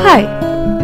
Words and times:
Hi, 0.00 0.22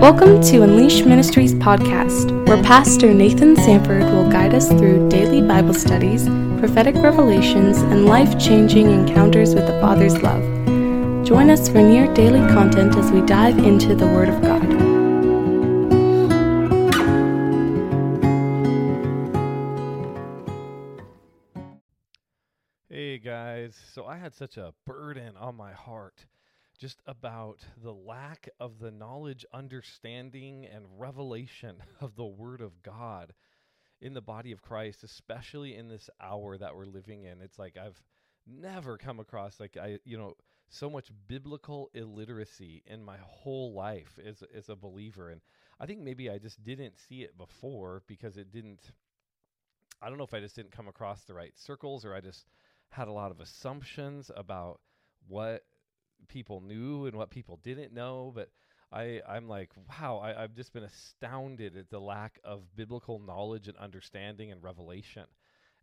welcome 0.00 0.42
to 0.42 0.62
Unleashed 0.62 1.06
Ministries 1.06 1.54
podcast, 1.54 2.32
where 2.48 2.60
Pastor 2.64 3.14
Nathan 3.14 3.54
Sandford 3.54 4.02
will 4.02 4.28
guide 4.28 4.52
us 4.52 4.68
through 4.68 5.08
daily 5.08 5.40
Bible 5.40 5.72
studies, 5.72 6.24
prophetic 6.58 6.96
revelations, 6.96 7.78
and 7.78 8.06
life 8.06 8.36
changing 8.40 8.90
encounters 8.90 9.54
with 9.54 9.68
the 9.68 9.80
Father's 9.80 10.20
love. 10.20 10.42
Join 11.24 11.48
us 11.48 11.68
for 11.68 11.80
near 11.80 12.12
daily 12.12 12.40
content 12.52 12.96
as 12.96 13.12
we 13.12 13.20
dive 13.22 13.56
into 13.58 13.94
the 13.94 14.06
Word 14.08 14.28
of 14.28 14.42
God. 14.42 14.62
Hey 22.90 23.18
guys, 23.18 23.76
so 23.94 24.06
I 24.06 24.18
had 24.18 24.34
such 24.34 24.56
a 24.56 24.74
burden 24.84 25.36
on 25.36 25.54
my 25.54 25.72
heart 25.72 26.26
just 26.78 27.00
about 27.06 27.60
the 27.82 27.92
lack 27.92 28.48
of 28.58 28.78
the 28.78 28.90
knowledge, 28.90 29.44
understanding, 29.52 30.66
and 30.66 30.84
revelation 30.98 31.76
of 32.00 32.16
the 32.16 32.24
Word 32.24 32.60
of 32.60 32.82
God 32.82 33.32
in 34.00 34.14
the 34.14 34.20
body 34.20 34.52
of 34.52 34.62
Christ, 34.62 35.04
especially 35.04 35.76
in 35.76 35.88
this 35.88 36.10
hour 36.20 36.58
that 36.58 36.74
we're 36.76 36.84
living 36.84 37.24
in. 37.24 37.40
It's 37.40 37.58
like 37.58 37.76
I've 37.76 38.00
never 38.46 38.98
come 38.98 39.20
across 39.20 39.58
like 39.60 39.76
I, 39.80 39.98
you 40.04 40.18
know, 40.18 40.34
so 40.68 40.90
much 40.90 41.10
biblical 41.28 41.90
illiteracy 41.94 42.82
in 42.86 43.04
my 43.04 43.16
whole 43.22 43.72
life 43.72 44.18
as 44.24 44.42
as 44.54 44.68
a 44.68 44.76
believer, 44.76 45.30
and 45.30 45.40
I 45.80 45.86
think 45.86 46.00
maybe 46.00 46.30
I 46.30 46.38
just 46.38 46.62
didn't 46.62 46.98
see 47.08 47.22
it 47.22 47.36
before 47.38 48.02
because 48.06 48.36
it 48.36 48.52
didn't. 48.52 48.80
I 50.02 50.08
don't 50.08 50.18
know 50.18 50.24
if 50.24 50.34
I 50.34 50.40
just 50.40 50.56
didn't 50.56 50.72
come 50.72 50.88
across 50.88 51.22
the 51.22 51.34
right 51.34 51.56
circles 51.56 52.04
or 52.04 52.14
I 52.14 52.20
just 52.20 52.46
had 52.90 53.08
a 53.08 53.12
lot 53.12 53.30
of 53.30 53.40
assumptions 53.40 54.30
about 54.36 54.80
what 55.28 55.62
people 56.28 56.60
knew 56.60 57.06
and 57.06 57.16
what 57.16 57.30
people 57.30 57.58
didn't 57.62 57.92
know, 57.92 58.32
but 58.34 58.50
I, 58.92 59.20
I'm 59.28 59.48
like, 59.48 59.70
wow, 59.88 60.18
I, 60.18 60.42
I've 60.42 60.54
just 60.54 60.72
been 60.72 60.84
astounded 60.84 61.76
at 61.76 61.90
the 61.90 62.00
lack 62.00 62.38
of 62.44 62.62
biblical 62.76 63.18
knowledge 63.18 63.66
and 63.68 63.76
understanding 63.76 64.52
and 64.52 64.62
revelation. 64.62 65.24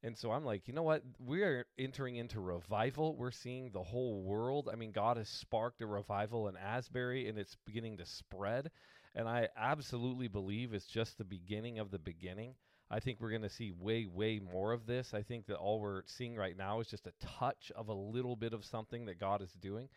And 0.03 0.17
so 0.17 0.31
I'm 0.31 0.45
like, 0.45 0.67
you 0.67 0.73
know 0.73 0.83
what? 0.83 1.03
We're 1.19 1.65
entering 1.77 2.15
into 2.15 2.39
revival. 2.39 3.15
We're 3.15 3.31
seeing 3.31 3.69
the 3.69 3.83
whole 3.83 4.23
world. 4.23 4.69
I 4.71 4.75
mean, 4.75 4.91
God 4.91 5.17
has 5.17 5.29
sparked 5.29 5.81
a 5.81 5.85
revival 5.85 6.47
in 6.47 6.57
Asbury 6.57 7.27
and 7.27 7.37
it's 7.37 7.55
beginning 7.65 7.97
to 7.97 8.05
spread. 8.05 8.71
And 9.13 9.27
I 9.27 9.49
absolutely 9.55 10.27
believe 10.27 10.73
it's 10.73 10.87
just 10.87 11.17
the 11.17 11.23
beginning 11.23 11.79
of 11.79 11.91
the 11.91 11.99
beginning. 11.99 12.55
I 12.89 12.99
think 12.99 13.19
we're 13.19 13.29
going 13.29 13.41
to 13.43 13.49
see 13.49 13.71
way, 13.71 14.05
way 14.05 14.39
more 14.39 14.71
of 14.71 14.85
this. 14.85 15.13
I 15.13 15.21
think 15.21 15.45
that 15.47 15.57
all 15.57 15.79
we're 15.79 16.03
seeing 16.07 16.35
right 16.35 16.57
now 16.57 16.79
is 16.79 16.87
just 16.87 17.07
a 17.07 17.13
touch 17.39 17.71
of 17.75 17.89
a 17.89 17.93
little 17.93 18.35
bit 18.35 18.53
of 18.53 18.65
something 18.65 19.05
that 19.05 19.19
God 19.19 19.41
is 19.41 19.53
doing. 19.61 19.87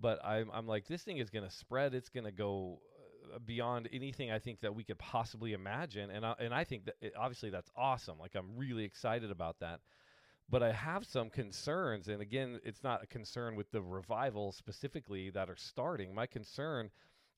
But 0.00 0.24
I'm, 0.24 0.50
I'm 0.52 0.66
like, 0.66 0.86
this 0.86 1.02
thing 1.02 1.18
is 1.18 1.30
going 1.30 1.44
to 1.44 1.50
spread. 1.50 1.94
It's 1.94 2.08
going 2.08 2.24
to 2.24 2.32
go 2.32 2.80
uh, 3.34 3.38
beyond 3.44 3.88
anything 3.92 4.30
I 4.30 4.38
think 4.38 4.60
that 4.60 4.74
we 4.74 4.84
could 4.84 4.98
possibly 4.98 5.52
imagine. 5.52 6.10
And 6.10 6.24
I, 6.24 6.34
and 6.38 6.54
I 6.54 6.64
think 6.64 6.84
that 6.86 6.94
it, 7.00 7.14
obviously 7.18 7.50
that's 7.50 7.70
awesome. 7.76 8.18
Like 8.18 8.34
I'm 8.34 8.56
really 8.56 8.84
excited 8.84 9.30
about 9.30 9.60
that. 9.60 9.80
But 10.50 10.62
I 10.62 10.72
have 10.72 11.04
some 11.04 11.28
concerns. 11.28 12.08
And 12.08 12.22
again, 12.22 12.60
it's 12.64 12.82
not 12.82 13.02
a 13.02 13.06
concern 13.06 13.54
with 13.54 13.70
the 13.70 13.82
revival 13.82 14.52
specifically 14.52 15.30
that 15.30 15.50
are 15.50 15.56
starting. 15.56 16.14
My 16.14 16.26
concern 16.26 16.90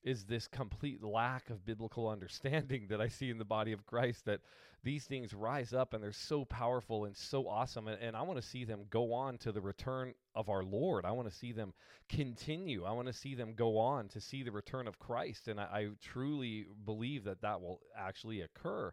is 0.03 0.25
this 0.25 0.47
complete 0.47 1.03
lack 1.03 1.49
of 1.49 1.65
biblical 1.65 2.07
understanding 2.07 2.87
that 2.89 3.01
I 3.01 3.07
see 3.07 3.29
in 3.29 3.37
the 3.37 3.45
body 3.45 3.71
of 3.71 3.85
Christ 3.85 4.25
that 4.25 4.41
these 4.83 5.05
things 5.05 5.33
rise 5.33 5.73
up 5.73 5.93
and 5.93 6.03
they're 6.03 6.11
so 6.11 6.43
powerful 6.45 7.05
and 7.05 7.15
so 7.15 7.47
awesome. 7.47 7.87
And, 7.87 8.01
and 8.01 8.15
I 8.15 8.23
want 8.23 8.41
to 8.41 8.47
see 8.47 8.63
them 8.63 8.85
go 8.89 9.13
on 9.13 9.37
to 9.39 9.51
the 9.51 9.61
return 9.61 10.13
of 10.33 10.49
our 10.49 10.63
Lord. 10.63 11.05
I 11.05 11.11
want 11.11 11.29
to 11.29 11.35
see 11.35 11.51
them 11.51 11.73
continue. 12.09 12.83
I 12.83 12.91
want 12.91 13.07
to 13.07 13.13
see 13.13 13.35
them 13.35 13.53
go 13.55 13.77
on 13.77 14.07
to 14.09 14.19
see 14.19 14.41
the 14.41 14.51
return 14.51 14.87
of 14.87 14.97
Christ. 14.97 15.47
And 15.47 15.59
I, 15.59 15.63
I 15.63 15.87
truly 16.01 16.65
believe 16.85 17.25
that 17.25 17.41
that 17.41 17.61
will 17.61 17.79
actually 17.95 18.41
occur. 18.41 18.91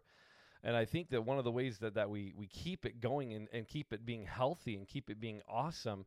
And 0.63 0.75
I 0.75 0.85
think 0.85 1.09
that 1.09 1.25
one 1.25 1.37
of 1.37 1.43
the 1.43 1.51
ways 1.51 1.79
that, 1.79 1.95
that 1.95 2.09
we, 2.09 2.33
we 2.35 2.47
keep 2.47 2.85
it 2.85 2.99
going 2.99 3.33
and, 3.33 3.47
and 3.53 3.67
keep 3.67 3.93
it 3.93 4.05
being 4.05 4.25
healthy 4.25 4.75
and 4.75 4.87
keep 4.87 5.09
it 5.09 5.19
being 5.19 5.41
awesome 5.47 6.05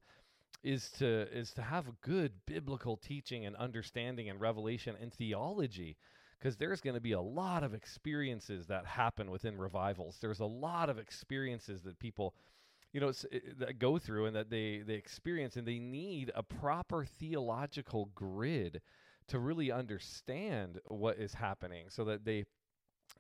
is 0.62 0.90
to 0.90 1.06
is 1.36 1.52
to 1.54 1.62
have 1.62 2.00
good 2.00 2.32
biblical 2.46 2.96
teaching 2.96 3.46
and 3.46 3.56
understanding 3.56 4.28
and 4.28 4.40
revelation 4.40 4.96
and 5.00 5.12
theology 5.12 5.96
because 6.38 6.56
there's 6.56 6.80
going 6.80 6.94
to 6.94 7.00
be 7.00 7.12
a 7.12 7.20
lot 7.20 7.62
of 7.62 7.74
experiences 7.74 8.66
that 8.66 8.84
happen 8.84 9.30
within 9.30 9.56
revivals. 9.56 10.18
There's 10.20 10.40
a 10.40 10.44
lot 10.44 10.90
of 10.90 10.98
experiences 10.98 11.82
that 11.82 11.98
people 11.98 12.34
you 12.92 13.00
know 13.00 13.12
eh, 13.32 13.38
that 13.58 13.78
go 13.78 13.98
through 13.98 14.26
and 14.26 14.36
that 14.36 14.50
they 14.50 14.82
they 14.86 14.94
experience 14.94 15.56
and 15.56 15.66
they 15.66 15.78
need 15.78 16.30
a 16.34 16.42
proper 16.42 17.04
theological 17.04 18.10
grid 18.14 18.80
to 19.28 19.38
really 19.38 19.70
understand 19.70 20.78
what 20.86 21.19
is 21.19 21.34
happening 21.34 21.86
so 21.88 22.04
that 22.04 22.24
they 22.24 22.44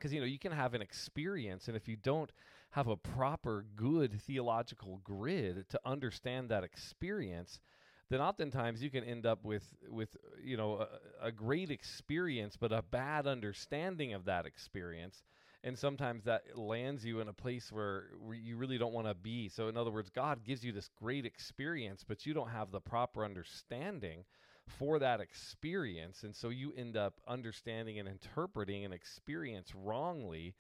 because 0.02 0.12
you 0.12 0.18
know 0.18 0.26
you 0.26 0.38
can 0.38 0.50
have 0.50 0.74
an 0.74 0.82
experience 0.82 1.68
and 1.68 1.76
if 1.76 1.86
you 1.86 1.94
don't 1.94 2.32
have 2.70 2.88
a 2.88 2.96
proper, 2.96 3.64
good 3.76 4.20
theological 4.22 4.98
grid 5.04 5.68
to 5.68 5.78
understand 5.84 6.48
that 6.48 6.64
experience, 6.64 7.60
then 8.08 8.20
oftentimes 8.20 8.82
you 8.82 8.90
can 8.90 9.04
end 9.04 9.26
up 9.26 9.44
with 9.44 9.62
with 9.88 10.16
you 10.42 10.56
know 10.56 10.86
a, 11.20 11.26
a, 11.28 11.30
great 11.30 11.70
experience 11.70 12.56
but 12.56 12.72
a 12.72 12.82
bad 12.82 13.28
understanding 13.28 14.12
of 14.12 14.24
that 14.24 14.44
experience. 14.44 15.22
And 15.62 15.78
sometimes 15.78 16.24
that 16.24 16.58
lands 16.58 17.04
you 17.04 17.20
in 17.20 17.28
a 17.28 17.32
place 17.32 17.70
where, 17.70 18.06
where 18.18 18.34
you 18.34 18.56
really 18.56 18.78
don't 18.78 18.92
want 18.92 19.06
to 19.06 19.14
be. 19.14 19.48
So 19.48 19.68
in 19.68 19.76
other 19.76 19.92
words 19.92 20.10
god 20.10 20.42
gives 20.44 20.64
you 20.64 20.72
this 20.72 20.90
great 20.98 21.24
experience 21.24 22.04
but 22.06 22.26
you 22.26 22.34
don't 22.34 22.50
have 22.50 22.72
the 22.72 22.80
proper 22.80 23.24
understanding 23.24 24.24
for 24.78 24.98
that 24.98 25.20
experience 25.20 26.22
and 26.22 26.34
so 26.34 26.48
you 26.48 26.72
end 26.76 26.96
up 26.96 27.20
understanding 27.26 27.98
and 27.98 28.08
interpreting 28.08 28.84
an 28.84 28.92
experience 28.92 29.72
wrongly 29.74 30.54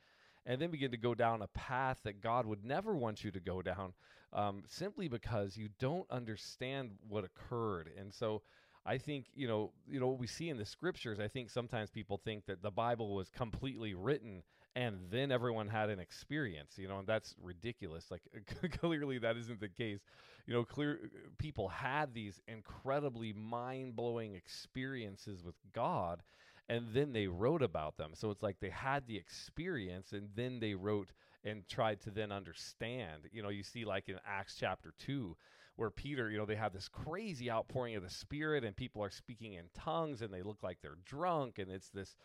and 0.46 0.60
then 0.60 0.70
begin 0.70 0.90
to 0.90 0.96
go 0.96 1.14
down 1.14 1.42
a 1.42 1.46
path 1.48 2.00
that 2.04 2.20
God 2.20 2.46
would 2.46 2.64
never 2.64 2.94
want 2.96 3.22
you 3.22 3.30
to 3.30 3.40
go 3.40 3.62
down 3.62 3.92
um, 4.32 4.62
simply 4.66 5.08
because 5.08 5.56
you 5.56 5.68
don't 5.78 6.10
understand 6.10 6.90
what 7.08 7.24
occurred. 7.24 7.90
And 7.98 8.12
so 8.12 8.42
I 8.84 8.98
think, 8.98 9.26
you 9.34 9.46
know, 9.46 9.70
you 9.88 10.00
know 10.00 10.08
what 10.08 10.18
we 10.18 10.26
see 10.26 10.48
in 10.48 10.56
the 10.56 10.64
scriptures, 10.64 11.20
I 11.20 11.28
think 11.28 11.50
sometimes 11.50 11.90
people 11.90 12.20
think 12.24 12.46
that 12.46 12.62
the 12.62 12.70
Bible 12.70 13.14
was 13.14 13.28
completely 13.28 13.94
written 13.94 14.42
and 14.74 14.96
then 15.10 15.30
everyone 15.30 15.68
had 15.68 15.90
an 15.90 15.98
experience, 15.98 16.74
you 16.78 16.88
know, 16.88 16.98
and 16.98 17.06
that's 17.06 17.34
ridiculous. 17.42 18.10
Like 18.10 18.22
clearly 18.80 19.18
that 19.18 19.36
isn't 19.36 19.60
the 19.60 19.68
case. 19.68 20.00
You 20.46 20.54
know, 20.54 20.64
clear 20.64 21.10
people 21.38 21.68
had 21.68 22.14
these 22.14 22.40
incredibly 22.48 23.32
mind-blowing 23.32 24.34
experiences 24.34 25.42
with 25.44 25.54
God 25.72 26.22
and 26.68 26.86
then 26.94 27.12
they 27.12 27.26
wrote 27.26 27.62
about 27.62 27.96
them. 27.96 28.12
So 28.14 28.30
it's 28.30 28.42
like 28.42 28.56
they 28.60 28.70
had 28.70 29.06
the 29.06 29.16
experience 29.16 30.12
and 30.12 30.28
then 30.34 30.58
they 30.58 30.74
wrote 30.74 31.10
and 31.44 31.68
tried 31.68 32.00
to 32.02 32.10
then 32.10 32.32
understand. 32.32 33.22
You 33.30 33.42
know, 33.42 33.50
you 33.50 33.62
see 33.62 33.84
like 33.84 34.08
in 34.08 34.16
Acts 34.26 34.56
chapter 34.58 34.94
2 34.98 35.36
where 35.76 35.90
Peter, 35.90 36.30
you 36.30 36.38
know, 36.38 36.46
they 36.46 36.54
have 36.54 36.72
this 36.72 36.88
crazy 36.88 37.50
outpouring 37.50 37.96
of 37.96 38.02
the 38.02 38.10
spirit 38.10 38.64
and 38.64 38.76
people 38.76 39.02
are 39.02 39.10
speaking 39.10 39.54
in 39.54 39.64
tongues 39.74 40.22
and 40.22 40.32
they 40.32 40.42
look 40.42 40.62
like 40.62 40.78
they're 40.82 40.98
drunk 41.04 41.58
and 41.58 41.70
it's 41.70 41.88
this 41.90 42.16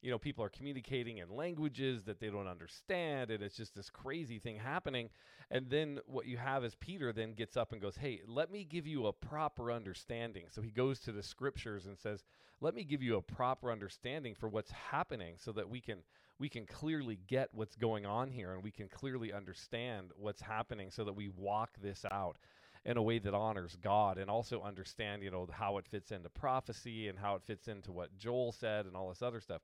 you 0.00 0.10
know, 0.10 0.18
people 0.18 0.44
are 0.44 0.48
communicating 0.48 1.18
in 1.18 1.34
languages 1.34 2.04
that 2.04 2.20
they 2.20 2.28
don't 2.28 2.46
understand, 2.46 3.30
and 3.30 3.42
it's 3.42 3.56
just 3.56 3.74
this 3.74 3.90
crazy 3.90 4.38
thing 4.38 4.56
happening. 4.56 5.08
And 5.50 5.68
then 5.68 5.98
what 6.06 6.26
you 6.26 6.36
have 6.36 6.64
is 6.64 6.74
Peter 6.76 7.12
then 7.12 7.32
gets 7.32 7.56
up 7.56 7.72
and 7.72 7.80
goes, 7.80 7.96
Hey, 7.96 8.20
let 8.26 8.50
me 8.50 8.64
give 8.64 8.86
you 8.86 9.06
a 9.06 9.12
proper 9.12 9.72
understanding. 9.72 10.44
So 10.50 10.62
he 10.62 10.70
goes 10.70 11.00
to 11.00 11.12
the 11.12 11.22
scriptures 11.22 11.86
and 11.86 11.98
says, 11.98 12.24
Let 12.60 12.74
me 12.74 12.84
give 12.84 13.02
you 13.02 13.16
a 13.16 13.22
proper 13.22 13.72
understanding 13.72 14.34
for 14.34 14.48
what's 14.48 14.70
happening 14.70 15.34
so 15.38 15.52
that 15.52 15.68
we 15.68 15.80
can 15.80 15.98
we 16.38 16.48
can 16.48 16.66
clearly 16.66 17.18
get 17.26 17.48
what's 17.52 17.74
going 17.74 18.06
on 18.06 18.30
here 18.30 18.52
and 18.52 18.62
we 18.62 18.70
can 18.70 18.88
clearly 18.88 19.32
understand 19.32 20.10
what's 20.16 20.40
happening 20.40 20.90
so 20.90 21.02
that 21.04 21.16
we 21.16 21.28
walk 21.28 21.70
this 21.82 22.04
out 22.12 22.36
in 22.84 22.96
a 22.96 23.02
way 23.02 23.18
that 23.18 23.34
honors 23.34 23.76
God 23.82 24.18
and 24.18 24.30
also 24.30 24.62
understand, 24.62 25.22
you 25.22 25.30
know, 25.30 25.48
how 25.50 25.78
it 25.78 25.86
fits 25.86 26.12
into 26.12 26.28
prophecy 26.28 27.08
and 27.08 27.18
how 27.18 27.34
it 27.34 27.42
fits 27.42 27.68
into 27.68 27.92
what 27.92 28.16
Joel 28.16 28.52
said 28.52 28.86
and 28.86 28.96
all 28.96 29.08
this 29.08 29.20
other 29.20 29.40
stuff. 29.40 29.62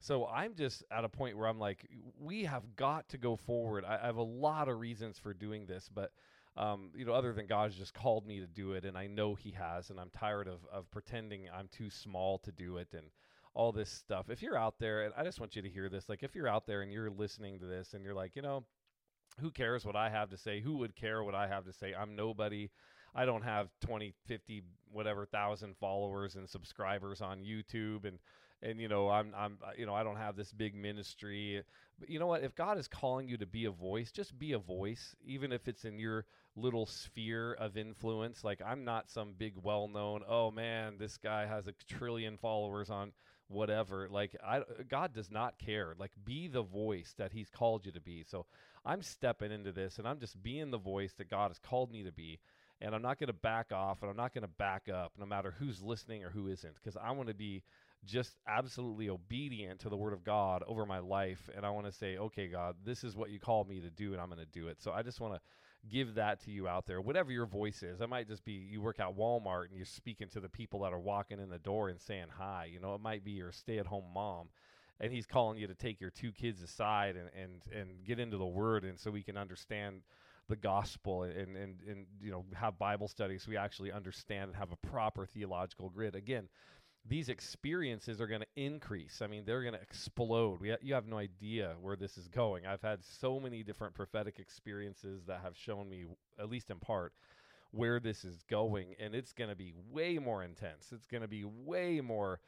So 0.00 0.26
I'm 0.26 0.54
just 0.54 0.84
at 0.90 1.04
a 1.04 1.08
point 1.08 1.36
where 1.36 1.48
I'm 1.48 1.58
like, 1.58 1.86
we 2.18 2.44
have 2.44 2.76
got 2.76 3.08
to 3.10 3.18
go 3.18 3.36
forward. 3.36 3.84
I, 3.84 3.98
I 4.02 4.06
have 4.06 4.16
a 4.16 4.22
lot 4.22 4.68
of 4.68 4.78
reasons 4.78 5.18
for 5.18 5.34
doing 5.34 5.66
this, 5.66 5.88
but 5.92 6.12
um, 6.56 6.90
you 6.94 7.04
know, 7.04 7.12
other 7.12 7.32
than 7.32 7.46
God's 7.46 7.76
just 7.76 7.94
called 7.94 8.26
me 8.26 8.40
to 8.40 8.46
do 8.46 8.72
it, 8.72 8.84
and 8.84 8.98
I 8.98 9.06
know 9.06 9.34
He 9.34 9.52
has, 9.52 9.90
and 9.90 10.00
I'm 10.00 10.10
tired 10.10 10.48
of 10.48 10.66
of 10.72 10.90
pretending 10.90 11.48
I'm 11.52 11.68
too 11.68 11.90
small 11.90 12.38
to 12.40 12.52
do 12.52 12.78
it, 12.78 12.88
and 12.92 13.06
all 13.54 13.72
this 13.72 13.90
stuff. 13.90 14.28
If 14.28 14.42
you're 14.42 14.56
out 14.56 14.78
there, 14.78 15.04
and 15.04 15.14
I 15.16 15.24
just 15.24 15.40
want 15.40 15.56
you 15.56 15.62
to 15.62 15.68
hear 15.68 15.88
this, 15.88 16.08
like 16.08 16.22
if 16.22 16.34
you're 16.34 16.48
out 16.48 16.66
there 16.66 16.82
and 16.82 16.92
you're 16.92 17.10
listening 17.10 17.58
to 17.60 17.66
this, 17.66 17.94
and 17.94 18.04
you're 18.04 18.14
like, 18.14 18.34
you 18.36 18.42
know, 18.42 18.64
who 19.40 19.50
cares 19.50 19.84
what 19.84 19.96
I 19.96 20.10
have 20.10 20.30
to 20.30 20.36
say? 20.36 20.60
Who 20.60 20.78
would 20.78 20.96
care 20.96 21.22
what 21.22 21.34
I 21.34 21.46
have 21.48 21.64
to 21.66 21.72
say? 21.72 21.94
I'm 21.94 22.16
nobody. 22.16 22.70
I 23.14 23.24
don't 23.24 23.42
have 23.42 23.68
20, 23.80 24.14
50, 24.26 24.62
whatever 24.92 25.26
thousand 25.26 25.76
followers 25.78 26.36
and 26.36 26.48
subscribers 26.48 27.20
on 27.20 27.40
YouTube 27.40 28.04
and 28.04 28.18
and 28.62 28.80
you 28.80 28.88
know 28.88 29.08
I'm 29.08 29.32
I'm 29.36 29.58
you 29.76 29.86
know 29.86 29.94
I 29.94 30.02
don't 30.02 30.16
have 30.16 30.36
this 30.36 30.52
big 30.52 30.74
ministry. 30.74 31.62
But 31.98 32.10
you 32.10 32.18
know 32.18 32.26
what? 32.26 32.42
If 32.42 32.54
God 32.54 32.78
is 32.78 32.88
calling 32.88 33.28
you 33.28 33.36
to 33.38 33.46
be 33.46 33.64
a 33.64 33.70
voice 33.70 34.10
just 34.10 34.38
be 34.38 34.52
a 34.52 34.58
voice 34.58 35.14
even 35.24 35.52
if 35.52 35.68
it's 35.68 35.84
in 35.84 35.98
your 35.98 36.26
little 36.56 36.86
sphere 36.86 37.52
of 37.54 37.76
influence. 37.76 38.44
Like 38.44 38.60
I'm 38.64 38.84
not 38.84 39.10
some 39.10 39.34
big 39.36 39.54
well-known 39.62 40.22
oh 40.28 40.50
man 40.50 40.96
this 40.98 41.16
guy 41.16 41.46
has 41.46 41.66
a 41.66 41.74
trillion 41.88 42.36
followers 42.36 42.90
on 42.90 43.12
whatever. 43.48 44.08
Like 44.10 44.36
I 44.44 44.62
God 44.88 45.14
does 45.14 45.30
not 45.30 45.58
care. 45.58 45.94
Like 45.98 46.12
be 46.24 46.48
the 46.48 46.62
voice 46.62 47.14
that 47.18 47.32
he's 47.32 47.50
called 47.50 47.86
you 47.86 47.92
to 47.92 48.00
be. 48.00 48.24
So 48.26 48.46
I'm 48.84 49.02
stepping 49.02 49.52
into 49.52 49.72
this 49.72 49.98
and 49.98 50.08
I'm 50.08 50.18
just 50.18 50.42
being 50.42 50.70
the 50.70 50.78
voice 50.78 51.12
that 51.18 51.30
God 51.30 51.50
has 51.50 51.58
called 51.58 51.92
me 51.92 52.02
to 52.02 52.12
be 52.12 52.40
and 52.80 52.94
I'm 52.94 53.02
not 53.02 53.18
going 53.18 53.28
to 53.28 53.32
back 53.32 53.72
off 53.72 54.02
and 54.02 54.10
I'm 54.10 54.16
not 54.16 54.32
going 54.32 54.42
to 54.42 54.48
back 54.48 54.88
up 54.88 55.12
no 55.18 55.26
matter 55.26 55.54
who's 55.58 55.82
listening 55.82 56.24
or 56.24 56.30
who 56.30 56.48
isn't 56.48 56.74
because 56.74 56.96
I 56.96 57.10
want 57.12 57.28
to 57.28 57.34
be 57.34 57.62
just 58.04 58.36
absolutely 58.46 59.08
obedient 59.08 59.80
to 59.80 59.88
the 59.88 59.96
word 59.96 60.12
of 60.12 60.24
God 60.24 60.62
over 60.66 60.86
my 60.86 61.00
life 61.00 61.50
and 61.56 61.66
I 61.66 61.70
want 61.70 61.86
to 61.86 61.92
say 61.92 62.16
okay 62.16 62.46
God 62.46 62.76
this 62.84 63.02
is 63.04 63.16
what 63.16 63.30
you 63.30 63.40
called 63.40 63.68
me 63.68 63.80
to 63.80 63.90
do 63.90 64.12
and 64.12 64.20
I'm 64.20 64.28
going 64.28 64.38
to 64.38 64.46
do 64.46 64.68
it. 64.68 64.80
So 64.80 64.92
I 64.92 65.02
just 65.02 65.20
want 65.20 65.34
to 65.34 65.40
give 65.88 66.14
that 66.14 66.40
to 66.44 66.50
you 66.50 66.68
out 66.68 66.86
there 66.86 67.00
whatever 67.00 67.32
your 67.32 67.46
voice 67.46 67.82
is. 67.82 68.00
It 68.00 68.08
might 68.08 68.28
just 68.28 68.44
be 68.44 68.52
you 68.52 68.80
work 68.80 69.00
at 69.00 69.16
Walmart 69.16 69.66
and 69.68 69.76
you're 69.76 69.84
speaking 69.86 70.28
to 70.28 70.40
the 70.40 70.48
people 70.48 70.80
that 70.80 70.92
are 70.92 70.98
walking 70.98 71.40
in 71.40 71.50
the 71.50 71.58
door 71.58 71.88
and 71.88 72.00
saying 72.00 72.26
hi 72.36 72.68
you 72.72 72.80
know? 72.80 72.94
It 72.94 73.00
might 73.00 73.24
be 73.24 73.32
your 73.32 73.52
stay-at-home 73.52 74.04
mom 74.14 74.48
and 75.00 75.12
he's 75.12 75.26
calling 75.26 75.58
you 75.58 75.66
to 75.66 75.74
take 75.74 76.00
your 76.00 76.10
two 76.10 76.30
kids 76.32 76.62
aside 76.62 77.16
and 77.16 77.30
and 77.34 77.62
and 77.76 78.04
get 78.04 78.20
into 78.20 78.36
the 78.36 78.46
word 78.46 78.84
and 78.84 78.98
so 78.98 79.10
we 79.10 79.22
can 79.22 79.36
understand 79.36 80.02
the 80.48 80.56
gospel 80.56 81.24
and, 81.24 81.56
and, 81.56 81.76
and 81.86 82.06
you 82.20 82.30
know 82.30 82.44
have 82.54 82.78
Bible 82.78 83.08
studies 83.08 83.42
so 83.42 83.50
we 83.50 83.56
actually 83.56 83.92
understand 83.92 84.48
and 84.48 84.56
have 84.56 84.72
a 84.72 84.86
proper 84.88 85.26
theological 85.26 85.90
grid. 85.90 86.14
Again, 86.14 86.48
these 87.06 87.28
experiences 87.28 88.20
are 88.20 88.26
going 88.26 88.42
to 88.42 88.62
increase. 88.62 89.22
I 89.22 89.26
mean, 89.26 89.44
they're 89.46 89.62
going 89.62 89.74
to 89.74 89.80
explode. 89.80 90.60
Ha- 90.66 90.76
you 90.82 90.94
have 90.94 91.06
no 91.06 91.18
idea 91.18 91.74
where 91.80 91.96
this 91.96 92.18
is 92.18 92.28
going. 92.28 92.66
I've 92.66 92.82
had 92.82 93.04
so 93.04 93.40
many 93.40 93.62
different 93.62 93.94
prophetic 93.94 94.38
experiences 94.38 95.22
that 95.26 95.40
have 95.42 95.56
shown 95.56 95.88
me, 95.88 96.04
at 96.38 96.50
least 96.50 96.70
in 96.70 96.78
part, 96.78 97.12
where 97.70 98.00
this 98.00 98.24
is 98.24 98.42
going, 98.48 98.94
and 98.98 99.14
it's 99.14 99.32
going 99.32 99.50
to 99.50 99.56
be 99.56 99.72
way 99.90 100.18
more 100.18 100.42
intense. 100.42 100.90
It's 100.92 101.06
going 101.06 101.22
to 101.22 101.28
be 101.28 101.44
way 101.44 102.00
more 102.00 102.40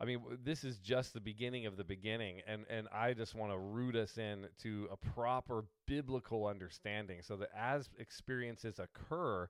I 0.00 0.04
mean, 0.04 0.20
this 0.42 0.64
is 0.64 0.78
just 0.78 1.14
the 1.14 1.20
beginning 1.20 1.66
of 1.66 1.76
the 1.76 1.84
beginning, 1.84 2.40
and 2.46 2.64
and 2.68 2.88
I 2.92 3.14
just 3.14 3.34
want 3.34 3.52
to 3.52 3.58
root 3.58 3.94
us 3.94 4.18
in 4.18 4.46
to 4.62 4.88
a 4.90 4.96
proper 4.96 5.64
biblical 5.86 6.46
understanding, 6.46 7.22
so 7.22 7.36
that 7.36 7.50
as 7.56 7.88
experiences 7.98 8.80
occur, 8.80 9.48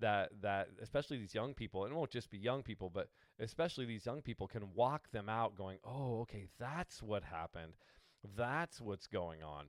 that 0.00 0.30
that 0.42 0.68
especially 0.82 1.18
these 1.18 1.34
young 1.34 1.54
people, 1.54 1.84
and 1.84 1.92
it 1.92 1.96
won't 1.96 2.10
just 2.10 2.30
be 2.30 2.38
young 2.38 2.62
people, 2.62 2.90
but 2.90 3.08
especially 3.40 3.86
these 3.86 4.04
young 4.04 4.20
people 4.20 4.46
can 4.46 4.74
walk 4.74 5.10
them 5.12 5.28
out, 5.30 5.56
going, 5.56 5.78
"Oh, 5.82 6.20
okay, 6.20 6.48
that's 6.58 7.02
what 7.02 7.22
happened, 7.22 7.72
that's 8.36 8.80
what's 8.80 9.06
going 9.06 9.42
on." 9.42 9.68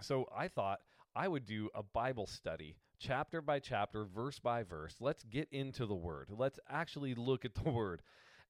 So 0.00 0.28
I 0.34 0.48
thought 0.48 0.80
I 1.14 1.28
would 1.28 1.46
do 1.46 1.70
a 1.74 1.82
Bible 1.82 2.26
study, 2.26 2.76
chapter 2.98 3.40
by 3.40 3.60
chapter, 3.60 4.04
verse 4.04 4.38
by 4.38 4.62
verse. 4.62 4.96
Let's 5.00 5.24
get 5.24 5.48
into 5.52 5.86
the 5.86 5.94
Word. 5.94 6.28
Let's 6.30 6.58
actually 6.68 7.14
look 7.14 7.44
at 7.44 7.54
the 7.54 7.70
Word. 7.70 8.02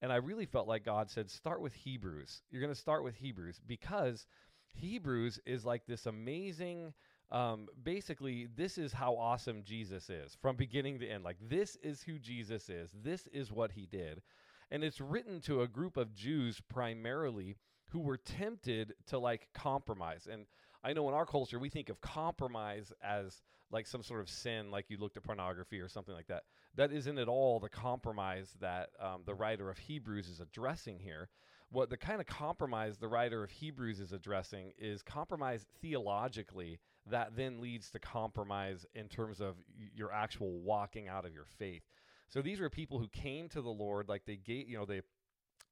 And 0.02 0.12
I 0.12 0.16
really 0.16 0.46
felt 0.46 0.68
like 0.68 0.84
God 0.84 1.10
said, 1.10 1.30
start 1.30 1.60
with 1.60 1.74
Hebrews. 1.74 2.42
You're 2.50 2.60
going 2.60 2.74
to 2.74 2.78
start 2.78 3.02
with 3.02 3.16
Hebrews 3.16 3.60
because 3.66 4.26
Hebrews 4.74 5.40
is 5.46 5.64
like 5.64 5.86
this 5.86 6.06
amazing. 6.06 6.92
Um, 7.30 7.68
basically, 7.82 8.46
this 8.54 8.78
is 8.78 8.92
how 8.92 9.16
awesome 9.16 9.62
Jesus 9.64 10.10
is 10.10 10.36
from 10.40 10.56
beginning 10.56 10.98
to 11.00 11.08
end. 11.08 11.24
Like, 11.24 11.38
this 11.40 11.76
is 11.82 12.02
who 12.02 12.18
Jesus 12.18 12.68
is. 12.68 12.90
This 13.02 13.26
is 13.32 13.50
what 13.50 13.72
he 13.72 13.86
did. 13.86 14.22
And 14.70 14.84
it's 14.84 15.00
written 15.00 15.40
to 15.42 15.62
a 15.62 15.68
group 15.68 15.96
of 15.96 16.14
Jews 16.14 16.60
primarily 16.68 17.56
who 17.90 18.00
were 18.00 18.16
tempted 18.16 18.94
to 19.06 19.18
like 19.18 19.48
compromise. 19.54 20.28
And 20.30 20.46
I 20.84 20.92
know 20.92 21.08
in 21.08 21.14
our 21.14 21.26
culture, 21.26 21.58
we 21.58 21.70
think 21.70 21.88
of 21.88 22.00
compromise 22.00 22.92
as 23.02 23.42
like 23.70 23.86
some 23.86 24.02
sort 24.02 24.20
of 24.20 24.28
sin, 24.28 24.70
like 24.70 24.86
you 24.88 24.96
looked 24.98 25.16
at 25.16 25.22
pornography 25.22 25.80
or 25.80 25.88
something 25.88 26.14
like 26.14 26.28
that. 26.28 26.44
That 26.76 26.92
isn't 26.92 27.18
at 27.18 27.28
all 27.28 27.58
the 27.58 27.68
compromise 27.68 28.54
that 28.60 28.90
um, 29.00 29.22
the 29.24 29.34
writer 29.34 29.70
of 29.70 29.78
Hebrews 29.78 30.28
is 30.28 30.40
addressing 30.40 30.98
here. 30.98 31.28
What 31.70 31.90
the 31.90 31.96
kind 31.96 32.20
of 32.20 32.26
compromise 32.26 32.96
the 32.96 33.08
writer 33.08 33.42
of 33.42 33.50
Hebrews 33.50 33.98
is 33.98 34.12
addressing 34.12 34.72
is 34.78 35.02
compromise 35.02 35.66
theologically 35.80 36.78
that 37.10 37.36
then 37.36 37.60
leads 37.60 37.90
to 37.90 37.98
compromise 37.98 38.86
in 38.94 39.08
terms 39.08 39.40
of 39.40 39.56
your 39.94 40.12
actual 40.12 40.60
walking 40.60 41.08
out 41.08 41.24
of 41.24 41.32
your 41.32 41.46
faith. 41.58 41.82
So 42.28 42.42
these 42.42 42.60
were 42.60 42.70
people 42.70 42.98
who 42.98 43.08
came 43.08 43.48
to 43.50 43.62
the 43.62 43.70
Lord, 43.70 44.08
like 44.08 44.24
they 44.26 44.36
gave, 44.36 44.68
you 44.68 44.76
know, 44.76 44.84
they 44.84 45.02